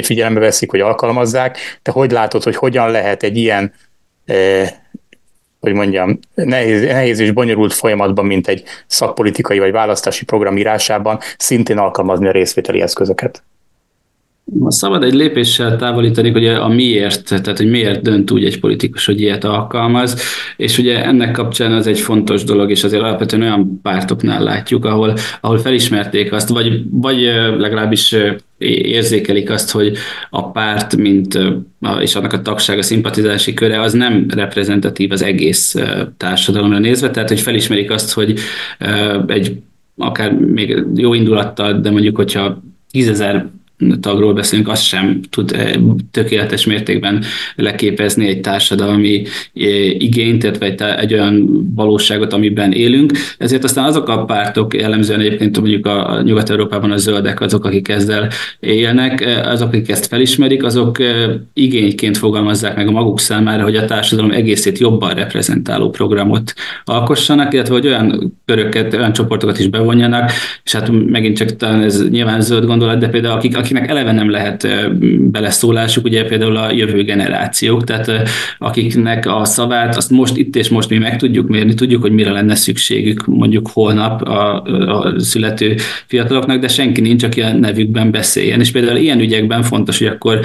figyelembe 0.02 0.40
veszik, 0.40 0.72
hogy 0.72 0.80
alkalmazzák. 0.80 1.58
Te 1.82 1.92
hogy 1.92 2.12
látod, 2.12 2.44
hogy 2.44 2.56
hogyan 2.56 2.92
lehet 2.92 3.24
egy 3.24 3.38
ilyen 3.38 3.74
hogy 5.60 5.74
mondjam, 5.74 6.20
nehéz, 6.34 6.82
nehéz 6.82 7.20
és 7.20 7.32
bonyolult 7.32 7.74
folyamatban, 7.74 8.26
mint 8.26 8.48
egy 8.48 8.64
szakpolitikai 8.88 9.60
vagy 9.60 9.72
választási 9.72 10.26
program 10.26 10.58
írásában 10.58 11.20
szintén 11.38 11.78
alkalmazni 11.78 12.28
a 12.28 12.32
részvételi 12.32 12.82
eszközöket? 12.82 13.44
Szabad 14.68 15.04
egy 15.04 15.14
lépéssel 15.14 15.76
távolítani, 15.76 16.32
hogy 16.32 16.46
a 16.46 16.68
miért, 16.68 17.24
tehát 17.24 17.58
hogy 17.58 17.70
miért 17.70 18.02
dönt 18.02 18.32
úgy 18.32 18.46
egy 18.46 18.60
politikus, 18.60 19.06
hogy 19.06 19.22
ilyet 19.22 19.44
alkalmaz, 19.44 20.22
és 20.58 20.78
ugye 20.78 21.06
ennek 21.06 21.32
kapcsán 21.32 21.72
az 21.72 21.88
egy 21.88 22.00
fontos 22.00 22.44
dolog, 22.44 22.70
és 22.72 22.84
azért 22.84 23.02
alapvetően 23.02 23.42
olyan 23.42 23.80
pártoknál 23.82 24.44
látjuk, 24.44 24.86
ahol, 24.86 25.14
ahol 25.42 25.58
felismerték 25.58 26.32
azt, 26.32 26.50
vagy, 26.50 26.84
vagy 26.92 27.22
legalábbis 27.58 28.16
érzékelik 28.58 29.50
azt, 29.50 29.72
hogy 29.72 29.98
a 30.30 30.52
párt, 30.52 30.96
mint 30.96 31.40
és 32.00 32.16
annak 32.16 32.34
a 32.34 32.42
tagsága, 32.42 32.82
szimpatizási 32.82 33.54
köre, 33.54 33.82
az 33.82 33.94
nem 33.94 34.26
reprezentatív 34.30 35.12
az 35.12 35.22
egész 35.22 35.76
társadalomra 36.18 36.80
nézve, 36.80 37.12
tehát 37.12 37.30
hogy 37.30 37.40
felismerik 37.40 37.92
azt, 37.92 38.14
hogy 38.14 38.40
egy 39.28 39.58
akár 39.98 40.32
még 40.32 40.84
jó 40.96 41.14
indulattal, 41.14 41.74
de 41.74 41.92
mondjuk, 41.92 42.16
hogyha 42.16 42.64
tízezer 42.92 43.48
tagról 44.00 44.34
beszélünk, 44.34 44.68
az 44.68 44.80
sem 44.80 45.22
tud 45.30 45.52
eh, 45.52 45.74
tökéletes 46.12 46.66
mértékben 46.66 47.24
leképezni 47.56 48.28
egy 48.28 48.42
társadalmi 48.42 49.24
eh, 49.54 50.02
igényt, 50.02 50.58
vagy 50.58 50.82
egy 50.98 51.14
olyan 51.14 51.66
valóságot, 51.76 52.34
amiben 52.34 52.72
élünk. 52.72 53.12
Ezért 53.38 53.64
aztán 53.64 53.86
azok 53.86 54.10
a 54.10 54.26
pártok, 54.26 54.74
jellemzően 54.74 55.20
egyébként 55.20 55.60
mondjuk 55.60 55.86
a 55.86 56.22
Nyugat-Európában 56.24 56.92
a 56.92 56.98
zöldek, 56.98 57.42
azok, 57.42 57.66
akik 57.66 57.88
ezzel 57.88 58.30
élnek, 58.60 59.22
eh, 59.22 59.52
azok, 59.52 59.68
akik 59.68 59.90
ezt 59.90 60.06
felismerik, 60.06 60.64
azok 60.64 60.98
igényként 61.54 62.18
fogalmazzák 62.18 62.76
meg 62.76 62.88
a 62.88 62.92
maguk 62.92 63.20
számára, 63.20 63.64
hogy 63.64 63.76
a 63.76 63.86
társadalom 63.86 64.32
egészét 64.32 64.78
jobban 64.78 65.14
reprezentáló 65.14 65.90
programot 65.90 66.54
alkossanak, 66.84 67.54
illetve 67.54 67.74
hogy 67.74 67.88
olyan 67.88 68.38
köröket, 68.46 68.94
olyan 68.94 69.14
csoportokat 69.14 69.60
is 69.60 69.68
bevonjanak, 69.68 70.32
és 70.64 70.72
hát 70.72 70.92
megint 71.10 71.38
csak 71.38 71.56
talán 71.56 71.82
ez 71.82 72.10
nyilván 72.10 72.42
zöld 72.42 72.66
gondolat, 72.66 73.00
de 73.00 73.08
például 73.08 73.34
akik, 73.34 73.58
akinek 73.66 73.90
eleve 73.90 74.12
nem 74.12 74.30
lehet 74.30 74.68
beleszólásuk, 75.32 76.06
ugye 76.06 76.26
például 76.26 76.58
a 76.58 76.72
jövő 76.72 77.04
generációk, 77.04 77.84
tehát 77.84 78.30
akiknek 78.58 79.26
a 79.26 79.46
szavát 79.46 79.96
azt 79.96 80.10
most 80.10 80.38
itt 80.38 80.56
és 80.56 80.70
most 80.70 80.90
mi 80.90 80.98
meg 80.98 81.18
tudjuk 81.18 81.48
mérni, 81.48 81.74
tudjuk, 81.74 82.02
hogy 82.02 82.12
mire 82.12 82.32
lenne 82.32 82.56
szükségük 82.56 83.26
mondjuk 83.26 83.70
holnap 83.74 84.22
a, 84.22 84.62
a 84.64 85.14
születő 85.20 85.76
fiataloknak, 86.06 86.60
de 86.60 86.68
senki 86.68 87.02
nincs, 87.02 87.24
aki 87.24 87.42
a 87.42 87.54
nevükben 87.54 88.12
beszéljen. 88.12 88.60
És 88.60 88.72
például 88.72 88.98
ilyen 88.98 89.20
ügyekben 89.20 89.64
fontos, 89.64 89.98
hogy 89.98 90.08
akkor 90.08 90.40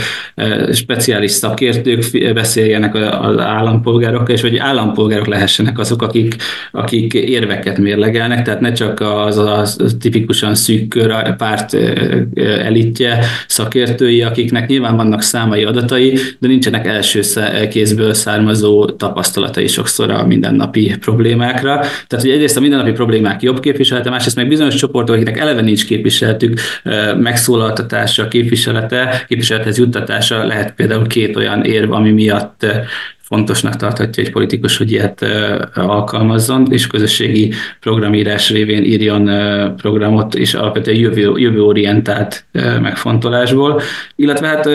speciális 0.72 1.30
szakértők 1.30 2.33
beszéljenek 2.35 2.94
az 2.94 3.38
állampolgárokkal, 3.38 4.35
és 4.35 4.40
hogy 4.40 4.56
állampolgárok 4.56 5.26
lehessenek 5.26 5.78
azok, 5.78 6.02
akik, 6.02 6.37
akik 6.72 7.14
érveket 7.14 7.78
mérlegelnek, 7.78 8.42
tehát 8.42 8.61
ne 8.61 8.72
csak 8.72 9.00
az 9.00 9.38
a 9.38 9.66
tipikusan 10.00 10.54
szűk 10.54 10.88
kör, 10.88 11.37
párt 11.37 11.76
elitje, 12.35 13.10
szakértői, 13.46 14.23
akiknek 14.23 14.68
nyilván 14.68 14.96
vannak 14.96 15.23
számai 15.23 15.64
adatai, 15.64 16.18
de 16.38 16.49
nincsenek 16.49 16.87
első 16.87 17.20
kézből 17.70 18.14
származó 18.14 18.85
tapasztalatai 18.85 19.66
sokszor 19.66 20.11
a 20.11 20.27
mindennapi 20.27 20.96
problémákra. 21.01 21.75
Tehát, 21.81 22.25
hogy 22.25 22.31
egyrészt 22.31 22.57
a 22.57 22.61
mindennapi 22.61 22.92
problémák 22.92 23.42
jobb 23.42 23.61
képviselete, 23.61 24.11
másrészt 24.11 24.37
meg 24.37 24.49
bizonyos 24.49 24.75
csoportok, 24.75 25.14
akiknek 25.14 25.38
eleve 25.38 25.61
nincs 25.61 25.87
képviseletük, 25.87 26.61
megszólaltatása, 27.18 28.29
képviselete, 28.29 29.25
képviselethez 29.29 29.79
juttatása 29.79 30.44
lehet 30.44 30.75
például 30.75 31.07
két 31.07 31.37
olyan 31.37 31.64
érv, 31.64 31.92
ami 31.92 32.11
miatt 32.11 32.66
fontosnak 33.31 33.77
tarthatja 33.77 34.23
egy 34.23 34.31
politikus, 34.31 34.77
hogy 34.77 34.90
ilyet 34.90 35.27
alkalmazzon, 35.75 36.66
és 36.71 36.87
közösségi 36.87 37.53
programírás 37.81 38.51
révén 38.51 38.85
írjon 38.85 39.31
programot, 39.77 40.35
és 40.35 40.55
alapvetően 40.55 40.97
jövő, 40.97 41.38
jövőorientált 41.38 42.45
megfontolásból. 42.81 43.81
Illetve 44.16 44.47
hát, 44.47 44.69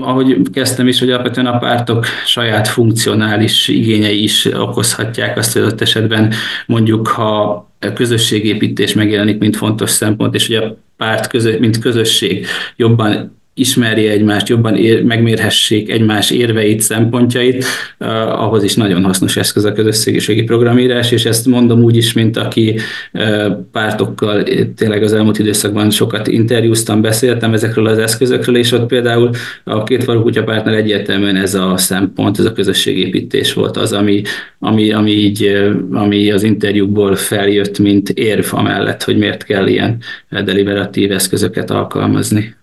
ahogy 0.00 0.36
kezdtem 0.52 0.88
is, 0.88 0.98
hogy 0.98 1.10
alapvetően 1.10 1.46
a 1.46 1.58
pártok 1.58 2.06
saját 2.26 2.68
funkcionális 2.68 3.68
igényei 3.68 4.22
is 4.22 4.44
okozhatják 4.44 5.38
azt, 5.38 5.52
hogy 5.52 5.62
ott 5.62 5.80
esetben 5.80 6.32
mondjuk, 6.66 7.08
ha 7.08 7.70
közösségépítés 7.94 8.94
megjelenik, 8.94 9.38
mint 9.38 9.56
fontos 9.56 9.90
szempont, 9.90 10.34
és 10.34 10.46
hogy 10.46 10.56
a 10.56 10.76
párt, 10.96 11.26
közö, 11.26 11.58
mint 11.58 11.78
közösség 11.78 12.46
jobban 12.76 13.40
ismerje 13.54 14.10
egymást, 14.10 14.48
jobban 14.48 14.76
ér, 14.76 15.02
megmérhessék 15.02 15.90
egymás 15.90 16.30
érveit, 16.30 16.80
szempontjait, 16.80 17.64
uh, 17.98 18.08
ahhoz 18.42 18.62
is 18.62 18.74
nagyon 18.74 19.04
hasznos 19.04 19.36
eszköz 19.36 19.64
a 19.64 19.72
közösségiségi 19.72 20.42
programírás, 20.42 21.10
és 21.10 21.24
ezt 21.24 21.46
mondom 21.46 21.82
úgy 21.82 21.96
is, 21.96 22.12
mint 22.12 22.36
aki 22.36 22.76
uh, 23.12 23.46
pártokkal 23.72 24.42
tényleg 24.76 25.02
az 25.02 25.12
elmúlt 25.12 25.38
időszakban 25.38 25.90
sokat 25.90 26.26
interjúztam, 26.26 27.00
beszéltem 27.00 27.52
ezekről 27.52 27.86
az 27.86 27.98
eszközökről, 27.98 28.56
és 28.56 28.72
ott 28.72 28.86
például 28.86 29.30
a 29.64 29.82
két 29.82 30.04
falu 30.04 30.22
kutyapártnál 30.22 30.74
egyértelműen 30.74 31.36
ez 31.36 31.54
a 31.54 31.76
szempont, 31.76 32.38
ez 32.38 32.44
a 32.44 32.52
közösségépítés 32.52 33.52
volt 33.52 33.76
az, 33.76 33.92
ami, 33.92 34.22
ami, 34.58 34.92
ami, 34.92 35.10
így, 35.10 35.70
ami 35.92 36.30
az 36.30 36.42
interjúkból 36.42 37.16
feljött, 37.16 37.78
mint 37.78 38.08
érv 38.08 38.46
amellett, 38.50 39.02
hogy 39.02 39.16
miért 39.16 39.44
kell 39.44 39.66
ilyen 39.66 39.98
deliberatív 40.30 41.12
eszközöket 41.12 41.70
alkalmazni. 41.70 42.60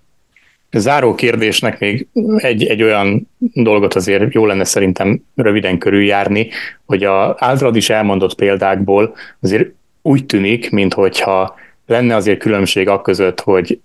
Záró 0.71 1.15
kérdésnek 1.15 1.79
még 1.79 2.07
egy, 2.37 2.65
egy 2.65 2.83
olyan 2.83 3.27
dolgot 3.37 3.93
azért 3.93 4.33
jó 4.33 4.45
lenne 4.45 4.63
szerintem 4.63 5.23
röviden 5.35 5.77
körüljárni, 5.77 6.49
hogy 6.85 7.03
a 7.03 7.35
általad 7.39 7.75
is 7.75 7.89
elmondott 7.89 8.35
példákból 8.35 9.15
azért 9.41 9.69
úgy 10.01 10.25
tűnik, 10.25 10.71
mintha 10.71 11.55
lenne 11.85 12.15
azért 12.15 12.39
különbség 12.39 12.87
a 12.87 13.01
között, 13.01 13.39
hogy 13.39 13.79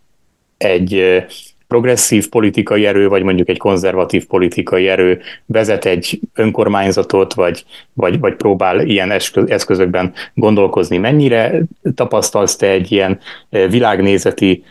egy 0.57 1.25
progresszív 1.68 2.29
politikai 2.29 2.87
erő, 2.87 3.09
vagy 3.09 3.23
mondjuk 3.23 3.49
egy 3.49 3.59
konzervatív 3.59 4.27
politikai 4.27 4.88
erő 4.88 5.20
vezet 5.47 5.85
egy 5.85 6.20
önkormányzatot, 6.35 7.35
vagy, 7.35 7.64
vagy, 7.92 8.18
vagy 8.18 8.35
próbál 8.35 8.81
ilyen 8.81 9.11
eszközökben 9.47 10.12
gondolkozni. 10.35 10.97
Mennyire 10.97 11.62
tapasztalsz 11.94 12.57
te 12.57 12.66
egy 12.66 12.92
ilyen 12.92 13.18
világnézeti 13.49 14.64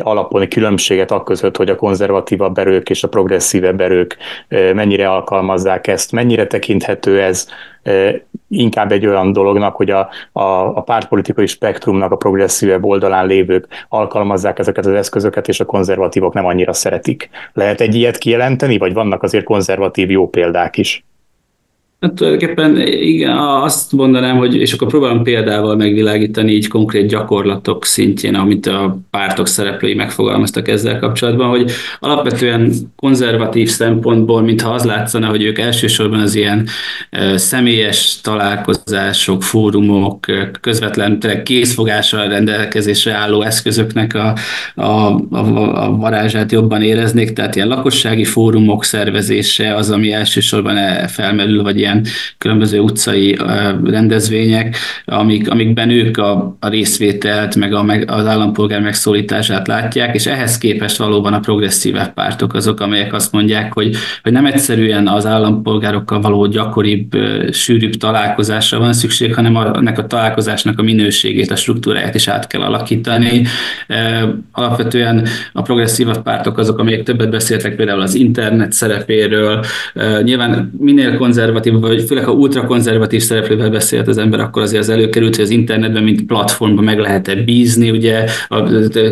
alapon 0.00 0.48
különbséget 0.48 1.10
a 1.10 1.22
között, 1.22 1.56
hogy 1.56 1.68
a 1.68 1.76
konzervatívabb 1.76 2.58
erők 2.58 2.90
és 2.90 3.02
a 3.02 3.08
progresszívebb 3.08 3.80
erők 3.80 4.16
mennyire 4.48 5.10
alkalmazzák 5.10 5.86
ezt, 5.86 6.12
mennyire 6.12 6.46
tekinthető 6.46 7.22
ez 7.22 7.46
inkább 8.48 8.92
egy 8.92 9.06
olyan 9.06 9.32
dolognak, 9.32 9.76
hogy 9.76 9.90
a, 9.90 10.08
a, 10.32 10.40
a 10.76 10.80
pártpolitikai 10.80 11.46
spektrumnak 11.46 12.12
a 12.12 12.16
progresszívebb 12.16 12.84
oldalán 12.84 13.26
lévők 13.26 13.66
alkalmazzák 13.88 14.58
ezeket 14.58 14.86
az 14.86 14.92
eszközöket, 14.92 15.48
és 15.48 15.60
a 15.60 15.64
konzervatívok 15.64 16.34
nem 16.34 16.44
annyira 16.44 16.72
szeretik. 16.72 17.30
Lehet 17.52 17.80
egy 17.80 17.94
ilyet 17.94 18.18
kijelenteni, 18.18 18.78
vagy 18.78 18.92
vannak 18.92 19.22
azért 19.22 19.44
konzervatív 19.44 20.10
jó 20.10 20.28
példák 20.28 20.76
is? 20.76 21.04
Hát 22.04 22.12
tulajdonképpen 22.12 22.80
igen, 22.86 23.36
azt 23.36 23.92
mondanám, 23.92 24.36
hogy 24.36 24.56
és 24.56 24.72
akkor 24.72 24.88
próbálom 24.88 25.22
példával 25.22 25.76
megvilágítani 25.76 26.52
így 26.52 26.68
konkrét 26.68 27.08
gyakorlatok 27.08 27.84
szintjén, 27.84 28.34
amit 28.34 28.66
a 28.66 28.98
pártok 29.10 29.46
szereplői 29.46 29.94
megfogalmaztak 29.94 30.68
ezzel 30.68 30.98
kapcsolatban, 30.98 31.48
hogy 31.48 31.70
alapvetően 32.00 32.72
konzervatív 32.96 33.68
szempontból, 33.68 34.42
mintha 34.42 34.70
az 34.70 34.84
látszana, 34.84 35.28
hogy 35.28 35.42
ők 35.42 35.58
elsősorban 35.58 36.20
az 36.20 36.34
ilyen 36.34 36.66
személyes 37.34 38.20
találkozások, 38.22 39.42
fórumok, 39.42 40.26
közvetlen 40.60 41.20
készfogással 41.44 42.28
rendelkezésre 42.28 43.12
álló 43.12 43.42
eszközöknek 43.42 44.14
a, 44.14 44.34
a, 44.74 44.82
a, 45.30 45.84
a 45.84 45.96
varázsát 45.96 46.52
jobban 46.52 46.82
éreznék, 46.82 47.32
tehát 47.32 47.54
ilyen 47.56 47.68
lakossági 47.68 48.24
fórumok 48.24 48.84
szervezése 48.84 49.74
az, 49.74 49.90
ami 49.90 50.12
elsősorban 50.12 50.76
e, 50.76 51.06
felmerül, 51.08 51.62
vagy 51.62 51.78
ilyen 51.78 51.92
ilyen 51.94 52.06
különböző 52.38 52.78
utcai 52.78 53.38
rendezvények, 53.84 54.76
amik, 55.04 55.50
amikben 55.50 55.90
ők 55.90 56.16
a, 56.16 56.56
a 56.60 56.68
részvételt, 56.68 57.56
meg, 57.56 57.74
a, 57.74 57.82
meg 57.82 58.10
az 58.10 58.26
állampolgár 58.26 58.80
megszólítását 58.80 59.66
látják, 59.66 60.14
és 60.14 60.26
ehhez 60.26 60.58
képest 60.58 60.96
valóban 60.96 61.32
a 61.32 61.40
progresszívebb 61.40 62.14
pártok 62.14 62.54
azok, 62.54 62.80
amelyek 62.80 63.12
azt 63.12 63.32
mondják, 63.32 63.72
hogy, 63.72 63.96
hogy 64.22 64.32
nem 64.32 64.46
egyszerűen 64.46 65.08
az 65.08 65.26
állampolgárokkal 65.26 66.20
való 66.20 66.46
gyakoribb, 66.46 67.16
sűrűbb 67.52 67.94
találkozásra 67.94 68.78
van 68.78 68.92
szükség, 68.92 69.34
hanem 69.34 69.56
a, 69.56 69.76
ennek 69.76 69.98
a 69.98 70.06
találkozásnak 70.06 70.78
a 70.78 70.82
minőségét, 70.82 71.50
a 71.50 71.56
struktúráját 71.56 72.14
is 72.14 72.28
át 72.28 72.46
kell 72.46 72.60
alakítani. 72.60 73.42
Alapvetően 74.52 75.26
a 75.52 75.62
progresszívebb 75.62 76.22
pártok 76.22 76.58
azok, 76.58 76.78
amelyek 76.78 77.02
többet 77.02 77.30
beszéltek 77.30 77.76
például 77.76 78.00
az 78.00 78.14
internet 78.14 78.72
szerepéről. 78.72 79.64
Nyilván 80.22 80.72
minél 80.78 81.16
konzervatív 81.16 81.72
vagy 81.88 82.02
főleg 82.02 82.24
ha 82.24 82.32
ultrakonzervatív 82.32 83.22
szereplővel 83.22 83.70
beszélt 83.70 84.08
az 84.08 84.18
ember, 84.18 84.40
akkor 84.40 84.62
azért 84.62 84.82
az 84.82 84.88
előkerült, 84.88 85.36
hogy 85.36 85.44
az 85.44 85.50
internetben, 85.50 86.02
mint 86.02 86.26
platformban 86.26 86.84
meg 86.84 86.98
lehet-e 86.98 87.34
bízni, 87.34 87.90
ugye 87.90 88.24
a 88.48 88.62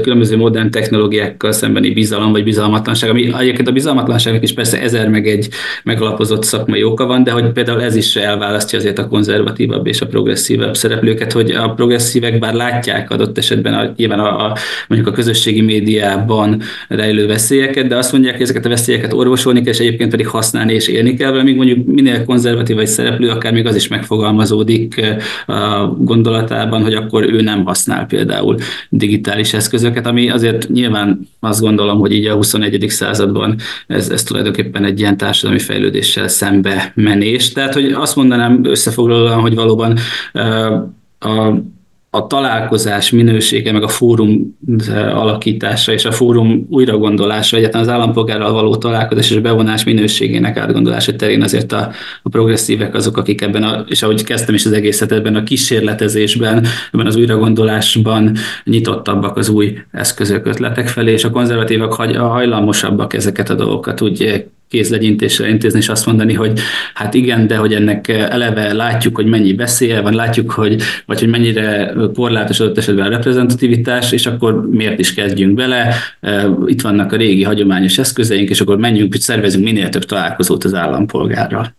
különböző 0.02 0.36
modern 0.36 0.70
technológiákkal 0.70 1.52
szembeni 1.52 1.90
bizalom 1.90 2.32
vagy 2.32 2.44
bizalmatlanság, 2.44 3.10
ami 3.10 3.32
egyébként 3.38 3.68
a 3.68 3.72
bizalmatlanságnak 3.72 4.42
is 4.42 4.52
persze 4.52 4.80
ezer 4.80 5.08
meg 5.08 5.28
egy 5.28 5.48
megalapozott 5.84 6.44
szakmai 6.44 6.82
oka 6.84 7.06
van, 7.06 7.24
de 7.24 7.30
hogy 7.30 7.52
például 7.52 7.82
ez 7.82 7.96
is 7.96 8.16
elválasztja 8.16 8.78
azért 8.78 8.98
a 8.98 9.08
konzervatívabb 9.08 9.86
és 9.86 10.00
a 10.00 10.06
progresszívebb 10.06 10.76
szereplőket, 10.76 11.32
hogy 11.32 11.50
a 11.50 11.70
progresszívek 11.70 12.38
bár 12.38 12.54
látják 12.54 13.10
adott 13.10 13.38
esetben 13.38 13.74
a, 13.74 13.92
nyilván 13.96 14.20
a, 14.20 14.46
a, 14.46 14.56
mondjuk 14.88 15.10
a 15.10 15.14
közösségi 15.14 15.60
médiában 15.60 16.62
rejlő 16.88 17.26
veszélyeket, 17.26 17.86
de 17.86 17.96
azt 17.96 18.12
mondják, 18.12 18.34
hogy 18.34 18.42
ezeket 18.42 18.64
a 18.64 18.68
veszélyeket 18.68 19.12
orvosolni 19.12 19.62
kell, 19.62 19.72
és 19.72 19.78
egyébként 19.78 20.10
pedig 20.10 20.26
használni 20.26 20.72
és 20.72 20.88
élni 20.88 21.14
kell, 21.14 21.42
míg 21.42 21.56
mondjuk 21.56 21.86
minél 21.86 22.24
konzervatív 22.24 22.61
konzervatív 22.62 22.76
vagy 22.76 22.86
szereplő, 22.86 23.30
akár 23.30 23.52
még 23.52 23.66
az 23.66 23.74
is 23.74 23.88
megfogalmazódik 23.88 24.96
eh, 24.96 25.16
a 25.46 25.86
gondolatában, 25.98 26.82
hogy 26.82 26.94
akkor 26.94 27.22
ő 27.24 27.40
nem 27.40 27.64
használ 27.64 28.06
például 28.06 28.56
digitális 28.88 29.52
eszközöket, 29.52 30.06
ami 30.06 30.30
azért 30.30 30.68
nyilván 30.68 31.28
azt 31.40 31.60
gondolom, 31.60 31.98
hogy 31.98 32.12
így 32.12 32.26
a 32.26 32.34
21. 32.34 32.84
században 32.88 33.56
ez, 33.86 34.08
ez 34.08 34.22
tulajdonképpen 34.22 34.84
egy 34.84 35.00
ilyen 35.00 35.16
társadalmi 35.16 35.60
fejlődéssel 35.60 36.28
szembe 36.28 36.92
menés. 36.94 37.52
Tehát, 37.52 37.74
hogy 37.74 37.92
azt 37.92 38.16
mondanám 38.16 38.64
összefoglalóan, 38.64 39.40
hogy 39.40 39.54
valóban 39.54 39.98
eh, 40.32 40.72
a 41.18 41.62
a 42.14 42.26
találkozás 42.26 43.10
minősége, 43.10 43.72
meg 43.72 43.82
a 43.82 43.88
fórum 43.88 44.58
eh, 44.88 45.20
alakítása 45.20 45.92
és 45.92 46.04
a 46.04 46.12
fórum 46.12 46.66
újragondolása, 46.70 47.56
egyáltalán 47.56 47.86
az 47.86 47.92
állampolgárral 47.92 48.52
való 48.52 48.76
találkozás 48.76 49.30
és 49.30 49.38
bevonás 49.38 49.84
minőségének 49.84 50.56
átgondolása 50.56 51.16
terén 51.16 51.42
azért 51.42 51.72
a, 51.72 51.90
a 52.22 52.28
progresszívek 52.28 52.94
azok, 52.94 53.16
akik 53.16 53.40
ebben, 53.40 53.62
a, 53.62 53.84
és 53.88 54.02
ahogy 54.02 54.24
kezdtem 54.24 54.54
is 54.54 54.66
az 54.66 54.72
egészet, 54.72 55.12
ebben 55.12 55.34
a 55.34 55.42
kísérletezésben, 55.42 56.66
ebben 56.92 57.06
az 57.06 57.16
újragondolásban 57.16 58.36
nyitottabbak 58.64 59.36
az 59.36 59.48
új 59.48 59.78
eszközök, 59.90 60.46
ötletek 60.46 60.88
felé, 60.88 61.12
és 61.12 61.24
a 61.24 61.30
konzervatívak 61.30 61.92
hajlamosabbak 62.16 63.14
ezeket 63.14 63.50
a 63.50 63.54
dolgokat 63.54 64.00
úgy 64.00 64.46
kézlegyintésre 64.72 65.48
intézni, 65.48 65.78
és 65.78 65.88
azt 65.88 66.06
mondani, 66.06 66.32
hogy 66.32 66.60
hát 66.94 67.14
igen, 67.14 67.46
de 67.46 67.56
hogy 67.56 67.74
ennek 67.74 68.08
eleve 68.08 68.72
látjuk, 68.72 69.16
hogy 69.16 69.26
mennyi 69.26 69.52
beszélye 69.52 70.00
van, 70.00 70.14
látjuk, 70.14 70.50
hogy, 70.50 70.82
vagy 71.06 71.20
hogy 71.20 71.28
mennyire 71.28 71.92
korlátos 72.14 72.60
adott 72.60 72.78
esetben 72.78 73.06
a 73.06 73.08
reprezentativitás, 73.08 74.12
és 74.12 74.26
akkor 74.26 74.68
miért 74.70 74.98
is 74.98 75.14
kezdjünk 75.14 75.54
bele, 75.54 75.94
itt 76.66 76.80
vannak 76.80 77.12
a 77.12 77.16
régi 77.16 77.42
hagyományos 77.42 77.98
eszközeink, 77.98 78.50
és 78.50 78.60
akkor 78.60 78.78
menjünk, 78.78 79.12
hogy 79.12 79.20
szervezünk 79.20 79.64
minél 79.64 79.88
több 79.88 80.04
találkozót 80.04 80.64
az 80.64 80.74
állampolgárral. 80.74 81.74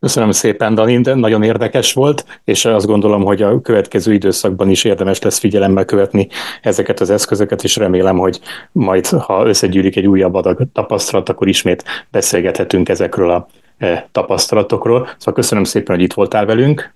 Köszönöm 0.00 0.30
szépen, 0.30 0.74
Dani, 0.74 0.96
nagyon 0.96 1.42
érdekes 1.42 1.92
volt, 1.92 2.40
és 2.44 2.64
azt 2.64 2.86
gondolom, 2.86 3.24
hogy 3.24 3.42
a 3.42 3.60
következő 3.60 4.12
időszakban 4.12 4.70
is 4.70 4.84
érdemes 4.84 5.22
lesz 5.22 5.38
figyelemmel 5.38 5.84
követni 5.84 6.28
ezeket 6.62 7.00
az 7.00 7.10
eszközöket, 7.10 7.64
és 7.64 7.76
remélem, 7.76 8.18
hogy 8.18 8.40
majd, 8.72 9.06
ha 9.06 9.46
összegyűlik 9.46 9.96
egy 9.96 10.06
újabb 10.06 10.34
adag 10.34 10.62
tapasztalat, 10.72 11.28
akkor 11.28 11.48
ismét 11.48 11.84
beszélgethetünk 12.10 12.88
ezekről 12.88 13.30
a 13.30 13.46
e, 13.78 14.08
tapasztalatokról. 14.12 15.08
Szóval 15.18 15.34
köszönöm 15.34 15.64
szépen, 15.64 15.94
hogy 15.94 16.04
itt 16.04 16.12
voltál 16.12 16.46
velünk. 16.46 16.94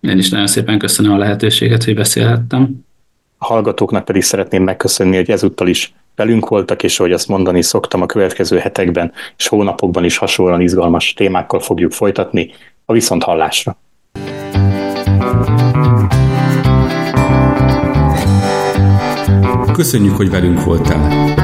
Én 0.00 0.18
is 0.18 0.30
nagyon 0.30 0.46
szépen 0.46 0.78
köszönöm 0.78 1.12
a 1.12 1.18
lehetőséget, 1.18 1.84
hogy 1.84 1.94
beszélhettem. 1.94 2.84
A 3.38 3.44
hallgatóknak 3.44 4.04
pedig 4.04 4.22
szeretném 4.22 4.62
megköszönni, 4.62 5.16
hogy 5.16 5.30
ezúttal 5.30 5.68
is 5.68 5.94
velünk 6.16 6.48
voltak, 6.48 6.82
és 6.82 6.98
ahogy 6.98 7.12
azt 7.12 7.28
mondani 7.28 7.62
szoktam, 7.62 8.02
a 8.02 8.06
következő 8.06 8.58
hetekben 8.58 9.12
és 9.36 9.48
hónapokban 9.48 10.04
is 10.04 10.16
hasonlóan 10.16 10.60
izgalmas 10.60 11.12
témákkal 11.12 11.60
fogjuk 11.60 11.92
folytatni 11.92 12.50
a 12.84 12.92
viszont 12.92 13.22
hallásra. 13.22 13.76
Köszönjük, 19.72 20.16
hogy 20.16 20.30
velünk 20.30 20.64
voltál! 20.64 21.43